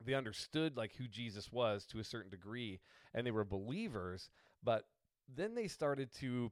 they 0.05 0.15
understood 0.15 0.77
like 0.77 0.95
who 0.97 1.07
Jesus 1.07 1.53
was 1.53 1.87
to 1.87 1.99
a 1.99 2.05
certain 2.05 2.31
degree, 2.31 2.81
and 3.15 3.27
they 3.27 3.31
were 3.31 3.45
believers, 3.45 4.31
but 4.63 4.87
then 5.35 5.55
they 5.55 5.69
started 5.69 6.13
to 6.21 6.51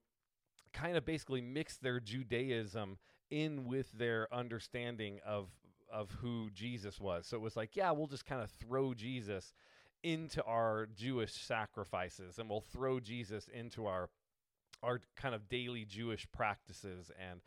kind 0.72 0.96
of 0.96 1.04
basically 1.04 1.40
mix 1.40 1.76
their 1.76 2.00
Judaism 2.00 2.98
in 3.30 3.64
with 3.66 3.92
their 3.92 4.32
understanding 4.32 5.20
of 5.24 5.48
of 5.92 6.10
who 6.22 6.48
Jesus 6.54 6.98
was. 6.98 7.26
So 7.26 7.36
it 7.36 7.40
was 7.40 7.54
like, 7.54 7.76
yeah, 7.76 7.90
we'll 7.90 8.06
just 8.06 8.24
kind 8.24 8.40
of 8.40 8.50
throw 8.50 8.94
Jesus 8.94 9.52
into 10.02 10.42
our 10.44 10.88
Jewish 10.96 11.34
sacrifices 11.34 12.38
and 12.38 12.48
we'll 12.48 12.60
throw 12.60 12.98
Jesus 12.98 13.48
into 13.52 13.86
our 13.86 14.08
our 14.82 15.00
kind 15.16 15.34
of 15.34 15.48
daily 15.48 15.84
Jewish 15.84 16.26
practices 16.32 17.10
and 17.18 17.40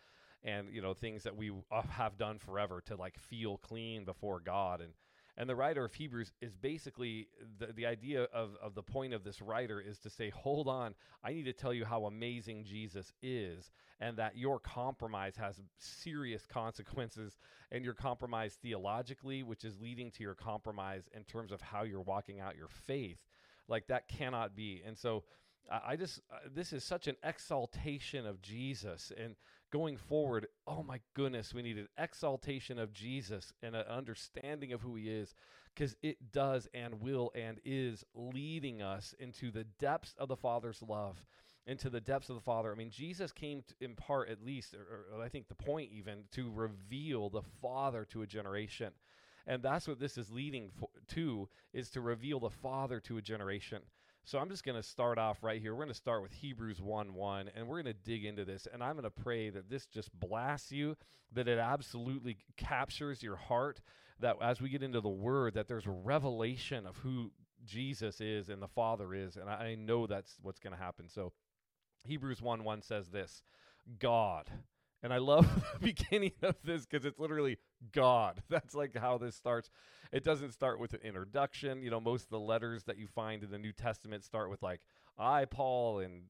and 0.44 0.70
you 0.70 0.82
know 0.82 0.94
things 0.94 1.24
that 1.24 1.36
we 1.36 1.52
have 1.90 2.18
done 2.18 2.38
forever 2.38 2.82
to 2.86 2.96
like 2.96 3.18
feel 3.18 3.58
clean 3.58 4.06
before 4.06 4.40
God 4.40 4.80
and 4.80 4.94
and 5.38 5.50
the 5.50 5.56
writer 5.56 5.84
of 5.84 5.94
Hebrews 5.94 6.32
is 6.42 6.56
basically 6.56 7.28
the, 7.60 7.74
the 7.74 7.86
idea 7.86 8.24
of, 8.34 8.52
of 8.62 8.74
the 8.74 8.84
point 8.84 9.14
of 9.14 9.24
this 9.24 9.42
writer 9.42 9.82
is 9.82 10.00
to 10.00 10.10
say, 10.10 10.30
hold 10.30 10.68
on, 10.68 10.96
I 11.24 11.34
need 11.34 11.46
to 11.46 11.54
tell 11.54 11.74
you 11.74 11.84
how 11.84 12.06
amazing 12.06 12.64
Jesus 12.64 13.12
is, 13.22 13.72
and 14.00 14.18
that 14.18 14.38
your 14.38 14.60
compromise 14.60 15.36
has 15.36 15.62
serious 15.78 16.46
consequences, 16.46 17.38
and 17.72 17.84
your 17.84 17.94
compromise 17.94 18.58
theologically, 18.62 19.44
which 19.44 19.66
is 19.66 19.82
leading 19.82 20.12
to 20.12 20.24
your 20.24 20.36
compromise 20.36 21.10
in 21.14 21.24
terms 21.24 21.52
of 21.52 21.62
how 21.62 21.84
you're 21.84 22.02
walking 22.02 22.40
out 22.40 22.56
your 22.56 22.70
faith. 22.70 23.20
Like 23.68 23.88
that 23.88 24.08
cannot 24.08 24.56
be. 24.56 24.84
And 24.86 24.98
so 24.98 25.24
I 25.70 25.96
just, 25.96 26.22
uh, 26.32 26.48
this 26.54 26.74
is 26.74 26.84
such 26.84 27.08
an 27.08 27.16
exaltation 27.24 28.26
of 28.26 28.42
Jesus. 28.42 29.12
And 29.18 29.36
going 29.76 29.98
forward, 29.98 30.48
oh 30.68 30.82
my 30.84 31.02
goodness, 31.16 31.54
we 31.54 31.62
need 31.62 31.78
an 31.78 31.90
exaltation 31.98 32.80
of 32.80 32.94
Jesus 32.94 33.52
and 33.62 33.76
an 33.76 33.84
understanding 33.90 34.72
of 34.72 34.80
who 34.80 34.96
he 34.96 35.10
is 35.10 35.36
because 35.74 35.98
it 36.02 36.32
does 36.32 36.66
and 36.74 37.02
will 37.02 37.30
and 37.36 37.60
is 37.66 38.06
leading 38.14 38.82
us 38.82 39.14
into 39.20 39.52
the 39.52 39.66
depths 39.78 40.16
of 40.18 40.30
the 40.30 40.36
Father's 40.38 40.82
love, 40.82 41.26
into 41.68 41.90
the 41.90 42.00
depths 42.00 42.30
of 42.30 42.36
the 42.36 42.42
Father. 42.42 42.72
I 42.72 42.76
mean, 42.76 42.90
Jesus 42.90 43.34
came 43.34 43.64
to, 43.68 43.74
in 43.82 43.96
part, 43.96 44.30
at 44.30 44.46
least, 44.46 44.76
or, 44.76 45.18
or 45.18 45.22
I 45.22 45.28
think 45.28 45.50
the 45.50 45.56
point 45.56 45.92
even, 45.92 46.24
to 46.32 46.50
reveal 46.50 47.30
the 47.30 47.44
Father 47.62 48.06
to 48.12 48.22
a 48.22 48.28
generation. 48.28 48.94
And 49.46 49.62
that's 49.62 49.90
what 49.90 50.00
this 50.00 50.18
is 50.18 50.32
leading 50.32 50.72
for, 50.80 50.88
to, 51.16 51.50
is 51.74 51.90
to 51.90 52.00
reveal 52.00 52.40
the 52.40 52.50
Father 52.50 53.02
to 53.02 53.18
a 53.18 53.22
generation. 53.22 53.82
So 54.28 54.40
I'm 54.40 54.50
just 54.50 54.66
going 54.66 54.76
to 54.76 54.82
start 54.82 55.20
off 55.20 55.44
right 55.44 55.62
here. 55.62 55.76
We're 55.76 55.84
going 55.84 55.90
to 55.90 55.94
start 55.94 56.24
with 56.24 56.34
Hebrews 56.34 56.82
1 56.82 57.14
1, 57.14 57.52
and 57.56 57.68
we're 57.68 57.84
going 57.84 57.94
to 57.94 58.02
dig 58.04 58.26
into 58.26 58.44
this. 58.44 58.68
And 58.74 58.84
I'm 58.84 58.94
going 58.94 59.04
to 59.04 59.12
pray 59.12 59.52
that 59.52 59.70
this 59.70 59.86
just 59.86 60.10
blasts 60.20 60.72
you, 60.72 60.98
that 61.34 61.48
it 61.48 61.60
absolutely 61.60 62.38
captures 62.58 63.22
your 63.22 63.36
heart, 63.36 63.82
that 64.20 64.38
as 64.42 64.60
we 64.60 64.70
get 64.70 64.82
into 64.82 65.00
the 65.00 65.10
Word, 65.10 65.54
that 65.54 65.68
there's 65.68 65.86
a 65.86 65.92
revelation 65.92 66.88
of 66.88 66.98
who 66.98 67.32
Jesus 67.64 68.20
is 68.20 68.50
and 68.50 68.64
the 68.64 68.68
Father 68.68 69.14
is. 69.14 69.38
And 69.38 69.48
I 69.48 69.76
know 69.76 70.08
that's 70.08 70.38
what's 70.42 70.60
going 70.60 70.74
to 70.76 70.82
happen. 70.82 71.08
So 71.08 71.32
Hebrews 72.04 72.42
1 72.42 72.64
1 72.64 72.82
says 72.82 73.10
this 73.10 73.44
God. 74.00 74.50
And 75.04 75.14
I 75.14 75.18
love 75.20 75.48
the 75.74 75.94
beginning 75.94 76.32
of 76.42 76.56
this 76.64 76.88
because 76.88 77.06
it's 77.06 77.20
literally 77.20 77.60
God. 77.92 78.42
That's 78.50 78.76
like 78.76 78.96
how 78.98 79.18
this 79.18 79.36
starts. 79.36 79.70
It 80.12 80.24
doesn't 80.24 80.54
start 80.54 80.80
with 80.80 80.94
an 80.94 81.02
introduction. 81.04 81.82
You 81.82 81.90
know, 81.90 82.00
most 82.00 82.24
of 82.24 82.30
the 82.30 82.40
letters 82.40 82.84
that 82.84 82.98
you 82.98 83.08
find 83.08 83.44
in 83.44 83.52
the 83.52 83.58
New 83.58 83.74
Testament 83.74 84.24
start 84.24 84.50
with 84.50 84.62
like, 84.62 84.82
I, 85.18 85.46
Paul, 85.46 86.00
and 86.00 86.24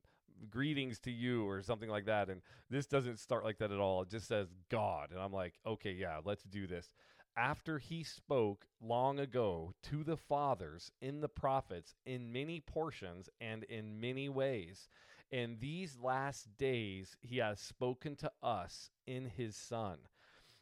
greetings 0.50 1.00
to 1.00 1.12
you 1.12 1.48
or 1.48 1.62
something 1.62 1.90
like 1.90 2.06
that. 2.06 2.30
And 2.30 2.42
this 2.70 2.86
doesn't 2.86 3.20
start 3.20 3.44
like 3.44 3.58
that 3.60 3.72
at 3.72 3.80
all. 3.80 4.02
It 4.02 4.10
just 4.10 4.28
says 4.28 4.48
God. 4.70 5.12
And 5.12 5.20
I'm 5.20 5.34
like, 5.34 5.54
okay, 5.66 5.92
yeah, 5.92 6.20
let's 6.24 6.44
do 6.44 6.68
this. 6.68 6.90
After 7.38 7.80
he 7.80 8.04
spoke 8.04 8.66
long 8.82 9.20
ago 9.20 9.74
to 9.84 10.04
the 10.04 10.16
fathers 10.16 10.92
in 11.02 11.20
the 11.20 11.28
prophets 11.28 11.94
in 12.06 12.32
many 12.32 12.62
portions 12.62 13.30
and 13.42 13.64
in 13.64 14.00
many 14.00 14.30
ways, 14.30 14.88
in 15.32 15.58
these 15.60 15.98
last 16.02 16.48
days 16.58 17.18
he 17.20 17.38
has 17.38 17.60
spoken 17.60 18.16
to 18.18 18.32
us 18.42 18.90
in 19.06 19.26
his 19.26 19.58
Son 19.58 19.98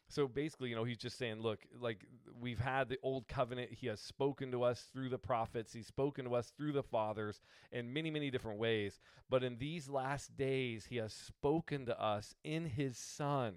so 0.08 0.28
basically, 0.28 0.68
you 0.68 0.76
know, 0.76 0.84
he's 0.84 0.98
just 0.98 1.18
saying, 1.18 1.40
look, 1.40 1.60
like 1.80 2.04
we've 2.40 2.58
had 2.58 2.88
the 2.88 2.98
old 3.02 3.26
covenant. 3.26 3.70
He 3.72 3.86
has 3.86 4.00
spoken 4.00 4.52
to 4.52 4.62
us 4.62 4.88
through 4.92 5.08
the 5.08 5.18
prophets. 5.18 5.72
He's 5.72 5.86
spoken 5.86 6.26
to 6.26 6.34
us 6.34 6.52
through 6.56 6.72
the 6.72 6.82
fathers 6.82 7.40
in 7.72 7.92
many, 7.92 8.10
many 8.10 8.30
different 8.30 8.58
ways. 8.58 9.00
But 9.30 9.42
in 9.42 9.58
these 9.58 9.88
last 9.88 10.36
days, 10.36 10.86
he 10.86 10.96
has 10.96 11.12
spoken 11.12 11.86
to 11.86 12.00
us 12.00 12.34
in 12.44 12.66
his 12.66 12.98
son, 12.98 13.54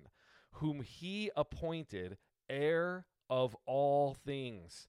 whom 0.53 0.81
he 0.81 1.29
appointed 1.35 2.17
heir 2.49 3.05
of 3.29 3.55
all 3.65 4.13
things. 4.13 4.87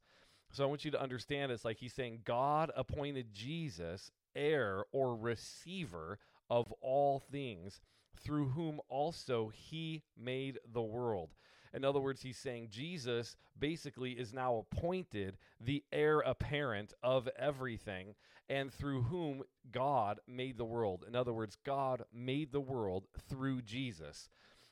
So 0.53 0.65
I 0.65 0.67
want 0.67 0.85
you 0.85 0.91
to 0.93 1.03
understand 1.03 1.53
it's 1.53 1.65
like 1.65 1.79
he's 1.79 1.93
saying 1.93 2.21
God 2.25 2.71
appointed 2.77 3.35
Jesus 3.35 4.11
heir 4.35 4.85
or 4.93 5.17
receiver 5.17 6.19
of 6.49 6.73
all 6.81 7.19
things, 7.19 7.81
through 8.23 8.49
whom 8.51 8.81
also 8.89 9.51
he 9.55 10.03
made 10.17 10.59
the 10.73 10.83
world. 10.83 11.31
In 11.75 11.85
other 11.85 12.01
words, 12.01 12.23
he's 12.23 12.39
saying 12.39 12.69
Jesus 12.71 13.37
basically 13.59 14.13
is 14.13 14.33
now 14.33 14.65
appointed 14.73 15.37
the 15.61 15.85
heir 15.93 16.21
apparent 16.21 16.95
of 17.03 17.29
everything, 17.39 18.15
and 18.49 18.73
through 18.73 19.03
whom 19.03 19.43
God 19.71 20.21
made 20.27 20.57
the 20.57 20.65
world. 20.65 21.05
In 21.07 21.15
other 21.15 21.33
words, 21.33 21.57
God 21.65 22.05
made 22.13 22.53
the 22.53 22.61
world 22.61 23.07
through 23.29 23.63
Jesus. 23.63 24.31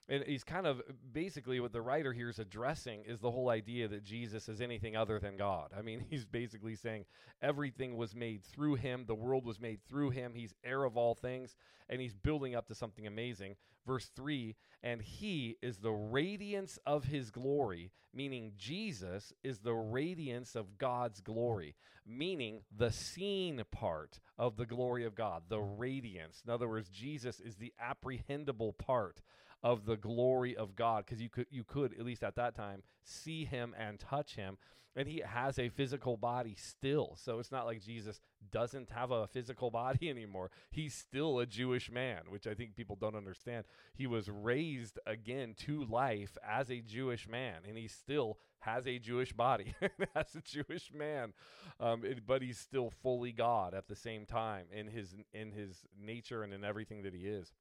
And 0.09 0.23
he's 0.25 0.45
kind 0.45 0.67
of 0.67 0.83
basically 1.13 1.59
what 1.59 1.73
the 1.73 1.83
writer 1.83 2.13
here 2.13 2.29
is 2.29 2.39
addressing 2.39 3.03
is 3.07 3.19
the 3.19 3.31
whole 3.31 3.49
idea 3.49 3.89
that 3.89 4.05
Jesus 4.05 4.49
is 4.49 4.61
anything 4.61 4.97
other 4.97 5.19
than 5.19 5.37
God. 5.37 5.73
I 5.77 5.83
mean, 5.83 6.05
he's 6.11 6.25
basically 6.25 6.77
saying 6.77 7.07
everything 7.43 7.97
was 7.97 8.15
made 8.15 8.45
through 8.45 8.77
him, 8.77 9.05
the 9.07 9.15
world 9.15 9.45
was 9.45 9.61
made 9.61 9.81
through 9.89 10.11
him. 10.11 10.33
He's 10.35 10.55
heir 10.65 10.85
of 10.85 10.97
all 10.97 11.15
things, 11.15 11.57
and 11.89 12.01
he's 12.01 12.15
building 12.15 12.55
up 12.55 12.69
to 12.69 12.75
something 12.75 13.07
amazing. 13.07 13.57
Verse 13.85 14.11
3 14.15 14.55
And 14.83 15.03
he 15.03 15.57
is 15.61 15.79
the 15.79 15.93
radiance 15.93 16.79
of 16.87 17.05
his 17.05 17.31
glory, 17.31 17.91
meaning 18.15 18.53
Jesus 18.57 19.33
is 19.43 19.59
the 19.59 19.75
radiance 19.75 20.55
of 20.55 20.79
God's 20.79 21.21
glory, 21.21 21.75
meaning 22.07 22.61
the 22.77 22.93
seen 22.93 23.63
part 23.73 24.21
of 24.39 24.57
the 24.57 24.67
glory 24.67 25.05
of 25.05 25.17
God, 25.17 25.45
the 25.49 25.61
radiance. 25.61 26.43
In 26.47 26.53
other 26.53 26.69
words, 26.69 26.89
Jesus 26.89 27.41
is 27.41 27.57
the 27.57 27.73
apprehendable 27.83 28.77
part 28.79 29.21
of 29.63 29.87
the 29.87 29.97
glory 29.97 30.57
of 30.57 30.77
God 30.77 31.05
because 31.05 31.21
you 31.21 31.29
could 31.29 31.47
you 31.51 31.65
could 31.65 31.93
at 31.99 32.05
least 32.05 32.23
at 32.23 32.37
that 32.37 32.55
time 32.55 32.83
see 33.03 33.45
him 33.45 33.75
and 33.79 33.99
touch 33.99 34.37
him 34.37 34.59
and 34.97 35.07
he 35.07 35.23
has 35.25 35.59
a 35.59 35.69
physical 35.69 36.17
body 36.17 36.57
still. 36.59 37.19
So 37.21 37.39
it's 37.39 37.53
not 37.53 37.67
like 37.67 37.85
Jesus 37.85 38.19
doesn't 38.51 38.91
have 38.91 39.11
a 39.11 39.27
physical 39.27 39.71
body 39.71 40.09
anymore. 40.11 40.51
He's 40.71 40.95
still 40.95 41.39
a 41.39 41.47
Jewish 41.47 41.91
man 41.91 42.23
which 42.29 42.47
I 42.47 42.55
think 42.55 42.75
people 42.75 42.97
don't 42.97 43.15
understand. 43.15 43.65
He 43.95 44.07
was 44.07 44.29
raised 44.29 44.99
again 45.07 45.55
to 45.67 45.85
life 45.85 46.39
as 46.47 46.71
a 46.71 46.81
Jewish 46.81 47.29
man 47.29 47.61
and 47.69 47.77
he 47.77 47.89
still 47.89 48.39
has 48.61 48.87
a 48.87 48.99
Jewish 48.99 49.33
body 49.33 49.75
as 50.15 50.35
a 50.35 50.41
Jewish 50.41 50.91
man 50.93 51.35
um, 51.79 52.05
it, 52.05 52.27
but 52.27 52.41
he's 52.41 52.59
still 52.59 52.91
fully 53.03 53.33
God 53.33 53.75
at 53.75 53.87
the 53.87 53.95
same 53.95 54.25
time 54.25 54.67
in 54.73 54.89
his 54.89 55.15
in 55.35 55.53
his 55.53 55.85
nature 56.01 56.43
and 56.43 56.55
in 56.55 56.65
everything 56.65 57.03
that 57.03 57.15
he 57.15 57.27
is. 57.27 57.53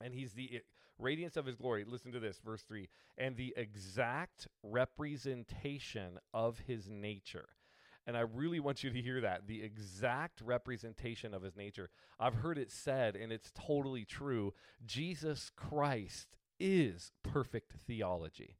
And 0.00 0.14
he's 0.14 0.32
the 0.32 0.62
radiance 1.00 1.36
of 1.36 1.46
his 1.46 1.56
glory. 1.56 1.84
Listen 1.86 2.12
to 2.12 2.20
this, 2.20 2.40
verse 2.44 2.62
3 2.62 2.88
and 3.18 3.36
the 3.36 3.54
exact 3.56 4.48
representation 4.62 6.18
of 6.32 6.58
his 6.66 6.88
nature. 6.88 7.48
And 8.06 8.16
I 8.16 8.20
really 8.20 8.60
want 8.60 8.82
you 8.82 8.90
to 8.90 9.02
hear 9.02 9.20
that 9.20 9.46
the 9.46 9.62
exact 9.62 10.40
representation 10.40 11.34
of 11.34 11.42
his 11.42 11.54
nature. 11.54 11.90
I've 12.18 12.34
heard 12.34 12.58
it 12.58 12.72
said, 12.72 13.14
and 13.14 13.30
it's 13.30 13.52
totally 13.54 14.04
true 14.04 14.54
Jesus 14.84 15.50
Christ 15.54 16.28
is 16.58 17.12
perfect 17.22 17.74
theology. 17.86 18.56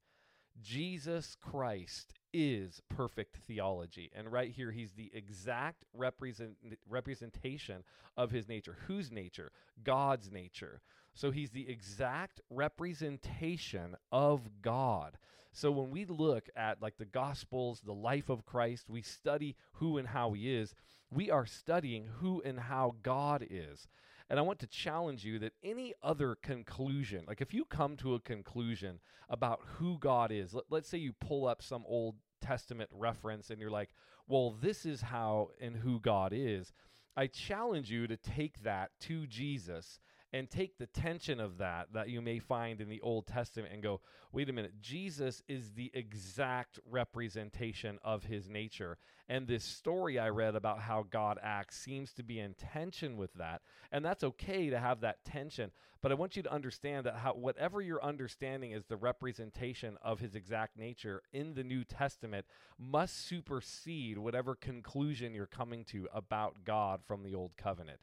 Jesus 0.62 1.36
Christ 1.40 2.12
is 2.32 2.80
perfect 2.88 3.36
theology. 3.36 4.10
And 4.14 4.30
right 4.30 4.50
here, 4.50 4.70
he's 4.70 4.92
the 4.92 5.10
exact 5.14 5.84
represent, 5.94 6.56
representation 6.88 7.82
of 8.16 8.30
his 8.30 8.48
nature. 8.48 8.76
Whose 8.86 9.10
nature? 9.10 9.52
God's 9.82 10.30
nature. 10.30 10.82
So 11.14 11.30
he's 11.30 11.50
the 11.50 11.68
exact 11.68 12.40
representation 12.50 13.96
of 14.12 14.62
God. 14.62 15.18
So 15.52 15.70
when 15.70 15.90
we 15.90 16.04
look 16.04 16.48
at 16.56 16.80
like 16.80 16.96
the 16.98 17.04
gospels, 17.04 17.80
the 17.80 17.92
life 17.92 18.28
of 18.28 18.46
Christ, 18.46 18.88
we 18.88 19.02
study 19.02 19.56
who 19.74 19.98
and 19.98 20.08
how 20.08 20.32
he 20.32 20.54
is, 20.54 20.74
we 21.10 21.30
are 21.30 21.46
studying 21.46 22.08
who 22.20 22.40
and 22.42 22.58
how 22.58 22.94
God 23.02 23.46
is. 23.48 23.88
And 24.28 24.38
I 24.38 24.42
want 24.42 24.60
to 24.60 24.68
challenge 24.68 25.24
you 25.24 25.40
that 25.40 25.54
any 25.64 25.92
other 26.04 26.36
conclusion, 26.36 27.24
like 27.26 27.40
if 27.40 27.52
you 27.52 27.64
come 27.64 27.96
to 27.96 28.14
a 28.14 28.20
conclusion 28.20 29.00
about 29.28 29.60
who 29.78 29.98
God 29.98 30.30
is, 30.30 30.54
let, 30.54 30.84
us 30.84 30.88
say 30.88 30.98
you 30.98 31.12
pull 31.12 31.48
up 31.48 31.62
some 31.62 31.84
Old 31.88 32.14
Testament 32.40 32.90
reference 32.92 33.50
and 33.50 33.60
you're 33.60 33.70
like, 33.70 33.90
well, 34.28 34.54
this 34.60 34.86
is 34.86 35.00
how 35.00 35.48
and 35.60 35.74
who 35.74 35.98
God 35.98 36.32
is. 36.32 36.72
I 37.16 37.26
challenge 37.26 37.90
you 37.90 38.06
to 38.06 38.16
take 38.16 38.62
that 38.62 38.92
to 39.00 39.26
Jesus 39.26 39.98
and 40.32 40.48
take 40.48 40.78
the 40.78 40.86
tension 40.86 41.40
of 41.40 41.58
that 41.58 41.88
that 41.92 42.08
you 42.08 42.20
may 42.20 42.38
find 42.38 42.80
in 42.80 42.88
the 42.88 43.00
Old 43.00 43.26
Testament 43.26 43.72
and 43.72 43.82
go, 43.82 44.00
wait 44.32 44.48
a 44.48 44.52
minute, 44.52 44.80
Jesus 44.80 45.42
is 45.48 45.72
the 45.72 45.90
exact 45.92 46.78
representation 46.88 47.98
of 48.04 48.24
his 48.24 48.48
nature. 48.48 48.98
And 49.28 49.46
this 49.46 49.64
story 49.64 50.18
I 50.18 50.28
read 50.28 50.54
about 50.54 50.80
how 50.80 51.04
God 51.08 51.38
acts 51.42 51.76
seems 51.76 52.12
to 52.14 52.22
be 52.22 52.38
in 52.38 52.54
tension 52.54 53.16
with 53.16 53.34
that. 53.34 53.62
And 53.90 54.04
that's 54.04 54.24
okay 54.24 54.70
to 54.70 54.78
have 54.78 55.00
that 55.00 55.24
tension. 55.24 55.72
But 56.02 56.12
I 56.12 56.14
want 56.14 56.36
you 56.36 56.42
to 56.42 56.52
understand 56.52 57.06
that 57.06 57.16
how, 57.16 57.34
whatever 57.34 57.82
your 57.82 58.02
understanding 58.02 58.72
is 58.72 58.86
the 58.86 58.96
representation 58.96 59.98
of 60.02 60.20
his 60.20 60.34
exact 60.34 60.76
nature 60.76 61.22
in 61.32 61.54
the 61.54 61.64
New 61.64 61.84
Testament 61.84 62.46
must 62.78 63.26
supersede 63.26 64.16
whatever 64.16 64.54
conclusion 64.54 65.34
you're 65.34 65.46
coming 65.46 65.84
to 65.86 66.08
about 66.14 66.64
God 66.64 67.00
from 67.06 67.22
the 67.22 67.34
Old 67.34 67.56
Covenant 67.56 68.00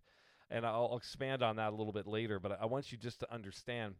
and 0.50 0.66
I'll 0.66 0.98
expand 0.98 1.44
on 1.44 1.58
that 1.58 1.74
a 1.74 1.76
little 1.76 1.94
bit 1.94 2.08
later, 2.08 2.40
but 2.40 2.60
I 2.62 2.66
want 2.66 2.92
you 2.92 2.98
just 2.98 3.20
to 3.20 3.34
understand 3.34 3.96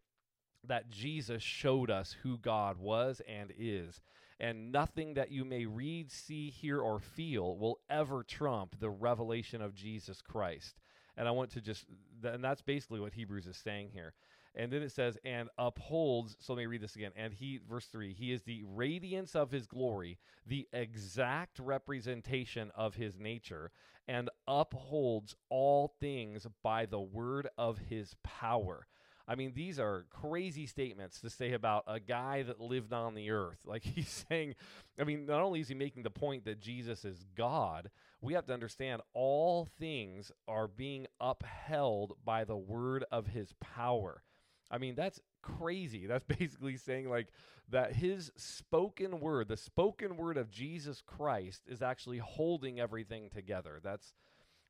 that 0.64 0.90
Jesus 0.90 1.44
showed 1.44 1.90
us 1.90 2.16
who 2.24 2.38
God 2.38 2.78
was 2.78 3.22
and 3.28 3.54
is. 3.58 4.02
And 4.40 4.72
nothing 4.72 5.16
that 5.16 5.32
you 5.32 5.44
may 5.44 5.66
read, 5.66 6.12
see, 6.12 6.50
hear, 6.50 6.80
or 6.80 7.00
feel 7.00 7.58
will 7.58 7.80
ever 7.90 8.24
trump 8.24 8.80
the 8.80 8.90
revelation 8.90 9.62
of 9.62 9.74
Jesus 9.74 10.22
Christ. 10.22 10.76
And 11.16 11.28
I 11.28 11.32
want 11.32 11.52
to 11.52 11.62
just, 11.62 11.86
and 12.24 12.44
that's 12.44 12.62
basically 12.62 13.00
what 13.00 13.14
Hebrews 13.14 13.48
is 13.48 13.58
saying 13.58 13.90
here. 13.94 14.14
And 14.58 14.72
then 14.72 14.82
it 14.82 14.92
says, 14.92 15.18
and 15.24 15.50
upholds. 15.60 16.36
So 16.40 16.54
let 16.54 16.60
me 16.60 16.66
read 16.66 16.82
this 16.82 16.96
again. 16.96 17.12
And 17.16 17.32
he, 17.32 17.60
verse 17.70 17.86
3, 17.86 18.14
he 18.14 18.34
is 18.34 18.42
the 18.42 18.64
radiance 18.66 19.36
of 19.36 19.52
his 19.52 19.68
glory, 19.68 20.18
the 20.48 20.68
exact 20.74 21.60
representation 21.60 22.72
of 22.76 22.96
his 22.96 23.20
nature, 23.20 23.70
and 24.08 24.32
upholds 24.48 25.36
all 25.50 25.94
things 26.00 26.48
by 26.64 26.88
the 26.88 27.00
word 27.00 27.48
of 27.56 27.78
his 27.78 28.16
power. 28.24 28.88
I 29.28 29.36
mean, 29.36 29.52
these 29.54 29.78
are 29.78 30.06
crazy 30.10 30.66
statements 30.66 31.20
to 31.22 31.30
say 31.30 31.52
about 31.52 31.84
a 31.86 32.00
guy 32.00 32.44
that 32.44 32.62
lived 32.62 32.94
on 32.94 33.14
the 33.14 33.30
earth. 33.30 33.60
Like 33.64 33.84
he's 33.96 34.26
saying, 34.28 34.56
I 35.00 35.04
mean, 35.04 35.28
not 35.28 35.42
only 35.42 35.60
is 35.60 35.68
he 35.68 35.76
making 35.76 36.02
the 36.02 36.10
point 36.10 36.46
that 36.46 36.62
Jesus 36.62 37.06
is 37.06 37.26
God, 37.36 37.92
we 38.22 38.34
have 38.34 38.48
to 38.48 38.54
understand 38.54 39.02
all 39.14 39.68
things 39.80 40.32
are 40.48 40.68
being 40.68 41.06
upheld 41.20 42.14
by 42.26 42.44
the 42.44 42.58
word 42.58 43.06
of 43.12 43.28
his 43.28 43.54
power. 43.60 44.24
I 44.70 44.78
mean, 44.78 44.96
that's 44.96 45.20
crazy. 45.42 46.08
That's 46.08 46.26
basically 46.40 46.78
saying 46.78 47.10
like 47.10 47.28
that 47.70 47.94
his 47.94 48.32
spoken 48.36 49.20
word, 49.20 49.48
the 49.48 49.58
spoken 49.58 50.18
word 50.18 50.38
of 50.38 50.50
Jesus 50.50 51.02
Christ 51.06 51.64
is 51.68 51.82
actually 51.82 52.20
holding 52.20 52.80
everything 52.80 53.30
together. 53.30 53.80
That's 53.84 54.14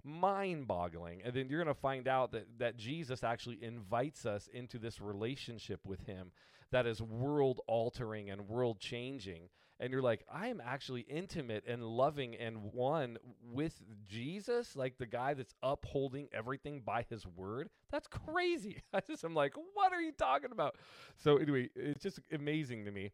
mind-boggling. 0.03 1.21
And 1.23 1.33
then 1.33 1.49
you're 1.49 1.63
going 1.63 1.73
to 1.73 1.79
find 1.79 2.07
out 2.07 2.31
that 2.31 2.47
that 2.59 2.77
Jesus 2.77 3.23
actually 3.23 3.63
invites 3.63 4.25
us 4.25 4.47
into 4.51 4.77
this 4.77 5.01
relationship 5.01 5.81
with 5.85 6.05
him 6.05 6.31
that 6.71 6.85
is 6.85 7.01
world 7.01 7.61
altering 7.67 8.29
and 8.29 8.47
world 8.47 8.79
changing 8.79 9.49
and 9.79 9.91
you're 9.91 10.01
like, 10.01 10.25
I 10.31 10.47
am 10.47 10.61
actually 10.65 11.01
intimate 11.01 11.63
and 11.67 11.83
loving 11.83 12.35
and 12.35 12.73
one 12.73 13.17
with 13.43 13.79
Jesus, 14.07 14.75
like 14.75 14.97
the 14.97 15.05
guy 15.05 15.33
that's 15.35 15.53
upholding 15.61 16.29
everything 16.33 16.81
by 16.85 17.05
his 17.09 17.27
word. 17.27 17.69
That's 17.91 18.07
crazy. 18.07 18.81
I 18.93 19.01
just 19.01 19.23
am 19.23 19.35
like, 19.35 19.53
what 19.73 19.93
are 19.93 20.01
you 20.01 20.11
talking 20.11 20.51
about? 20.51 20.75
So 21.17 21.37
anyway, 21.37 21.69
it's 21.75 22.01
just 22.01 22.19
amazing 22.31 22.85
to 22.85 22.91
me. 22.91 23.11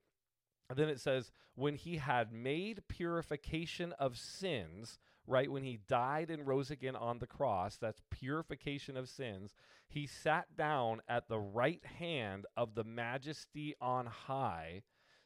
And 0.70 0.80
then 0.80 0.88
it 0.88 1.02
says, 1.02 1.32
when 1.56 1.76
he 1.76 1.98
had 1.98 2.32
made 2.32 2.88
purification 2.88 3.92
of 4.00 4.18
sins, 4.18 4.98
right? 5.28 5.52
When 5.52 5.64
he 5.64 5.80
died 5.88 6.30
and 6.30 6.48
rose 6.48 6.72
again 6.72 6.96
on 6.96 7.20
the 7.20 7.28
cross, 7.28 7.78
that's 7.78 8.02
purification 8.10 8.98
of 8.98 9.10
sins. 9.10 9.54
He 9.88 10.08
sat 10.08 10.56
down 10.56 11.02
at 11.08 11.28
the 11.28 11.40
right 11.40 11.84
hand 12.00 12.46
of 12.58 12.76
the 12.76 12.84
majesty 12.84 13.76
on 13.82 14.06
high 14.06 14.84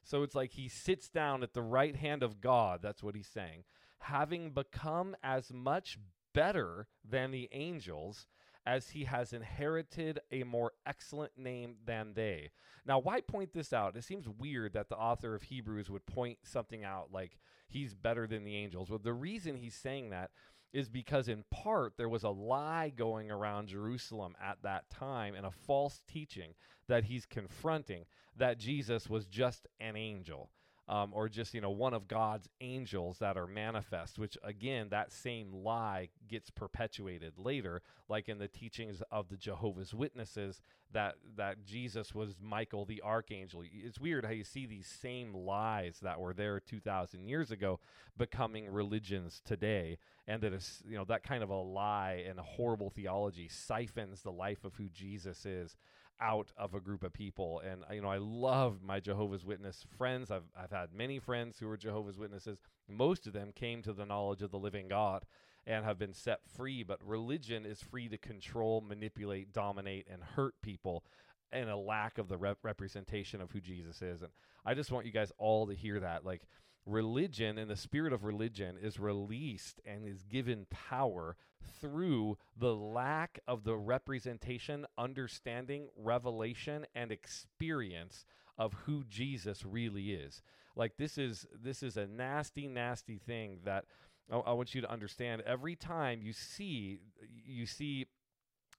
so 0.07 0.23
it's 0.23 0.35
like 0.35 0.53
he 0.53 0.69
sits 0.69 1.09
down 1.09 1.43
at 1.43 1.53
the 1.53 1.61
right 1.61 1.95
hand 1.95 2.23
of 2.23 2.39
God. 2.39 2.79
That's 2.81 3.03
what 3.03 3.13
he's 3.13 3.27
saying. 3.27 3.65
Having 3.99 4.51
become 4.51 5.17
as 5.21 5.51
much 5.51 5.99
better 6.33 6.87
than 7.03 7.31
the 7.31 7.49
angels 7.51 8.25
as 8.65 8.89
he 8.91 9.03
has 9.03 9.33
inherited 9.33 10.21
a 10.31 10.43
more 10.43 10.71
excellent 10.85 11.37
name 11.37 11.75
than 11.85 12.13
they. 12.13 12.51
Now, 12.85 12.99
why 12.99 13.19
point 13.19 13.51
this 13.53 13.73
out? 13.73 13.97
It 13.97 14.05
seems 14.05 14.29
weird 14.29 14.71
that 14.73 14.87
the 14.87 14.95
author 14.95 15.35
of 15.35 15.41
Hebrews 15.41 15.89
would 15.89 16.05
point 16.05 16.37
something 16.43 16.85
out 16.85 17.09
like 17.11 17.37
he's 17.67 17.93
better 17.93 18.27
than 18.27 18.45
the 18.45 18.55
angels. 18.55 18.89
Well, 18.89 18.99
the 19.03 19.13
reason 19.13 19.57
he's 19.57 19.75
saying 19.75 20.11
that 20.11 20.31
is 20.71 20.89
because, 20.89 21.27
in 21.27 21.43
part, 21.51 21.93
there 21.97 22.07
was 22.07 22.23
a 22.23 22.29
lie 22.29 22.93
going 22.95 23.29
around 23.29 23.67
Jerusalem 23.67 24.35
at 24.41 24.59
that 24.63 24.89
time 24.89 25.35
and 25.35 25.45
a 25.45 25.51
false 25.51 26.01
teaching 26.07 26.53
that 26.87 27.05
he's 27.05 27.25
confronting 27.25 28.05
that 28.37 28.57
Jesus 28.57 29.09
was 29.09 29.25
just 29.25 29.67
an 29.79 29.95
angel 29.95 30.49
um, 30.89 31.11
or 31.13 31.27
just 31.27 31.53
you 31.53 31.61
know 31.61 31.69
one 31.69 31.93
of 31.93 32.07
God's 32.07 32.47
angels 32.61 33.19
that 33.19 33.37
are 33.37 33.47
manifest. 33.47 34.17
Which 34.17 34.37
again, 34.43 34.87
that 34.89 35.11
same 35.11 35.51
lie 35.51 36.09
gets 36.27 36.49
perpetuated 36.49 37.33
later, 37.37 37.81
like 38.07 38.29
in 38.29 38.37
the 38.37 38.47
teachings 38.47 39.01
of 39.11 39.27
the 39.29 39.37
Jehovah's 39.37 39.93
Witnesses 39.93 40.61
that 40.93 41.15
that 41.35 41.65
Jesus 41.65 42.15
was 42.15 42.35
Michael 42.41 42.85
the 42.85 43.01
archangel. 43.01 43.63
It's 43.71 43.99
weird 43.99 44.25
how 44.25 44.31
you 44.31 44.45
see 44.45 44.65
these 44.65 44.87
same 44.87 45.33
lies 45.33 45.99
that 46.01 46.19
were 46.19 46.33
there 46.33 46.59
2000 46.59 47.27
years 47.27 47.51
ago 47.51 47.79
becoming 48.17 48.71
religions 48.71 49.41
today 49.45 49.97
and 50.27 50.41
that 50.41 50.53
is 50.53 50.81
you 50.87 50.95
know 50.95 51.05
that 51.05 51.23
kind 51.23 51.43
of 51.43 51.49
a 51.49 51.55
lie 51.55 52.23
and 52.27 52.39
a 52.39 52.43
horrible 52.43 52.89
theology 52.89 53.47
siphons 53.47 54.21
the 54.21 54.31
life 54.31 54.63
of 54.65 54.73
who 54.75 54.89
Jesus 54.89 55.45
is 55.45 55.75
out 56.19 56.51
of 56.57 56.73
a 56.73 56.79
group 56.79 57.03
of 57.03 57.13
people. 57.13 57.61
And 57.65 57.83
uh, 57.89 57.93
you 57.93 58.01
know, 58.01 58.09
I 58.09 58.17
love 58.17 58.81
my 58.83 58.99
Jehovah's 58.99 59.45
Witness 59.45 59.85
friends. 59.97 60.31
I've 60.31 60.49
I've 60.57 60.71
had 60.71 60.93
many 60.93 61.19
friends 61.19 61.59
who 61.59 61.69
are 61.69 61.77
Jehovah's 61.77 62.17
Witnesses. 62.17 62.59
Most 62.89 63.27
of 63.27 63.33
them 63.33 63.51
came 63.53 63.81
to 63.83 63.93
the 63.93 64.05
knowledge 64.05 64.41
of 64.41 64.51
the 64.51 64.59
living 64.59 64.87
God 64.87 65.25
and 65.65 65.83
have 65.83 65.99
been 65.99 66.13
set 66.13 66.39
free, 66.55 66.81
but 66.81 67.05
religion 67.05 67.65
is 67.65 67.81
free 67.81 68.07
to 68.07 68.17
control, 68.17 68.81
manipulate, 68.81 69.51
dominate 69.51 70.07
and 70.09 70.23
hurt 70.23 70.55
people 70.61 71.03
and 71.51 71.69
a 71.69 71.77
lack 71.77 72.17
of 72.17 72.27
the 72.27 72.37
rep- 72.37 72.57
representation 72.63 73.41
of 73.41 73.51
who 73.51 73.59
Jesus 73.59 74.01
is. 74.01 74.21
And 74.21 74.31
I 74.65 74.73
just 74.73 74.91
want 74.91 75.05
you 75.05 75.11
guys 75.11 75.31
all 75.37 75.67
to 75.67 75.73
hear 75.73 75.99
that 75.99 76.25
like 76.25 76.43
religion 76.87 77.57
and 77.57 77.69
the 77.69 77.75
spirit 77.75 78.13
of 78.13 78.23
religion 78.23 78.77
is 78.81 78.99
released 78.99 79.81
and 79.85 80.07
is 80.07 80.23
given 80.23 80.65
power 80.69 81.35
through 81.81 82.37
the 82.57 82.73
lack 82.73 83.39
of 83.47 83.63
the 83.63 83.75
representation, 83.75 84.85
understanding, 84.97 85.89
revelation, 85.95 86.85
and 86.95 87.11
experience 87.11 88.25
of 88.57 88.73
who 88.85 89.03
Jesus 89.07 89.65
really 89.65 90.11
is. 90.11 90.41
Like 90.75 90.97
this 90.97 91.17
is 91.17 91.45
this 91.53 91.83
is 91.83 91.97
a 91.97 92.07
nasty, 92.07 92.67
nasty 92.67 93.17
thing 93.17 93.59
that 93.65 93.85
I, 94.31 94.51
want 94.51 94.75
you 94.75 94.81
to 94.81 94.91
understand. 94.91 95.41
Every 95.45 95.75
time 95.75 96.21
you 96.21 96.33
see 96.33 96.99
you 97.45 97.65
see 97.65 98.07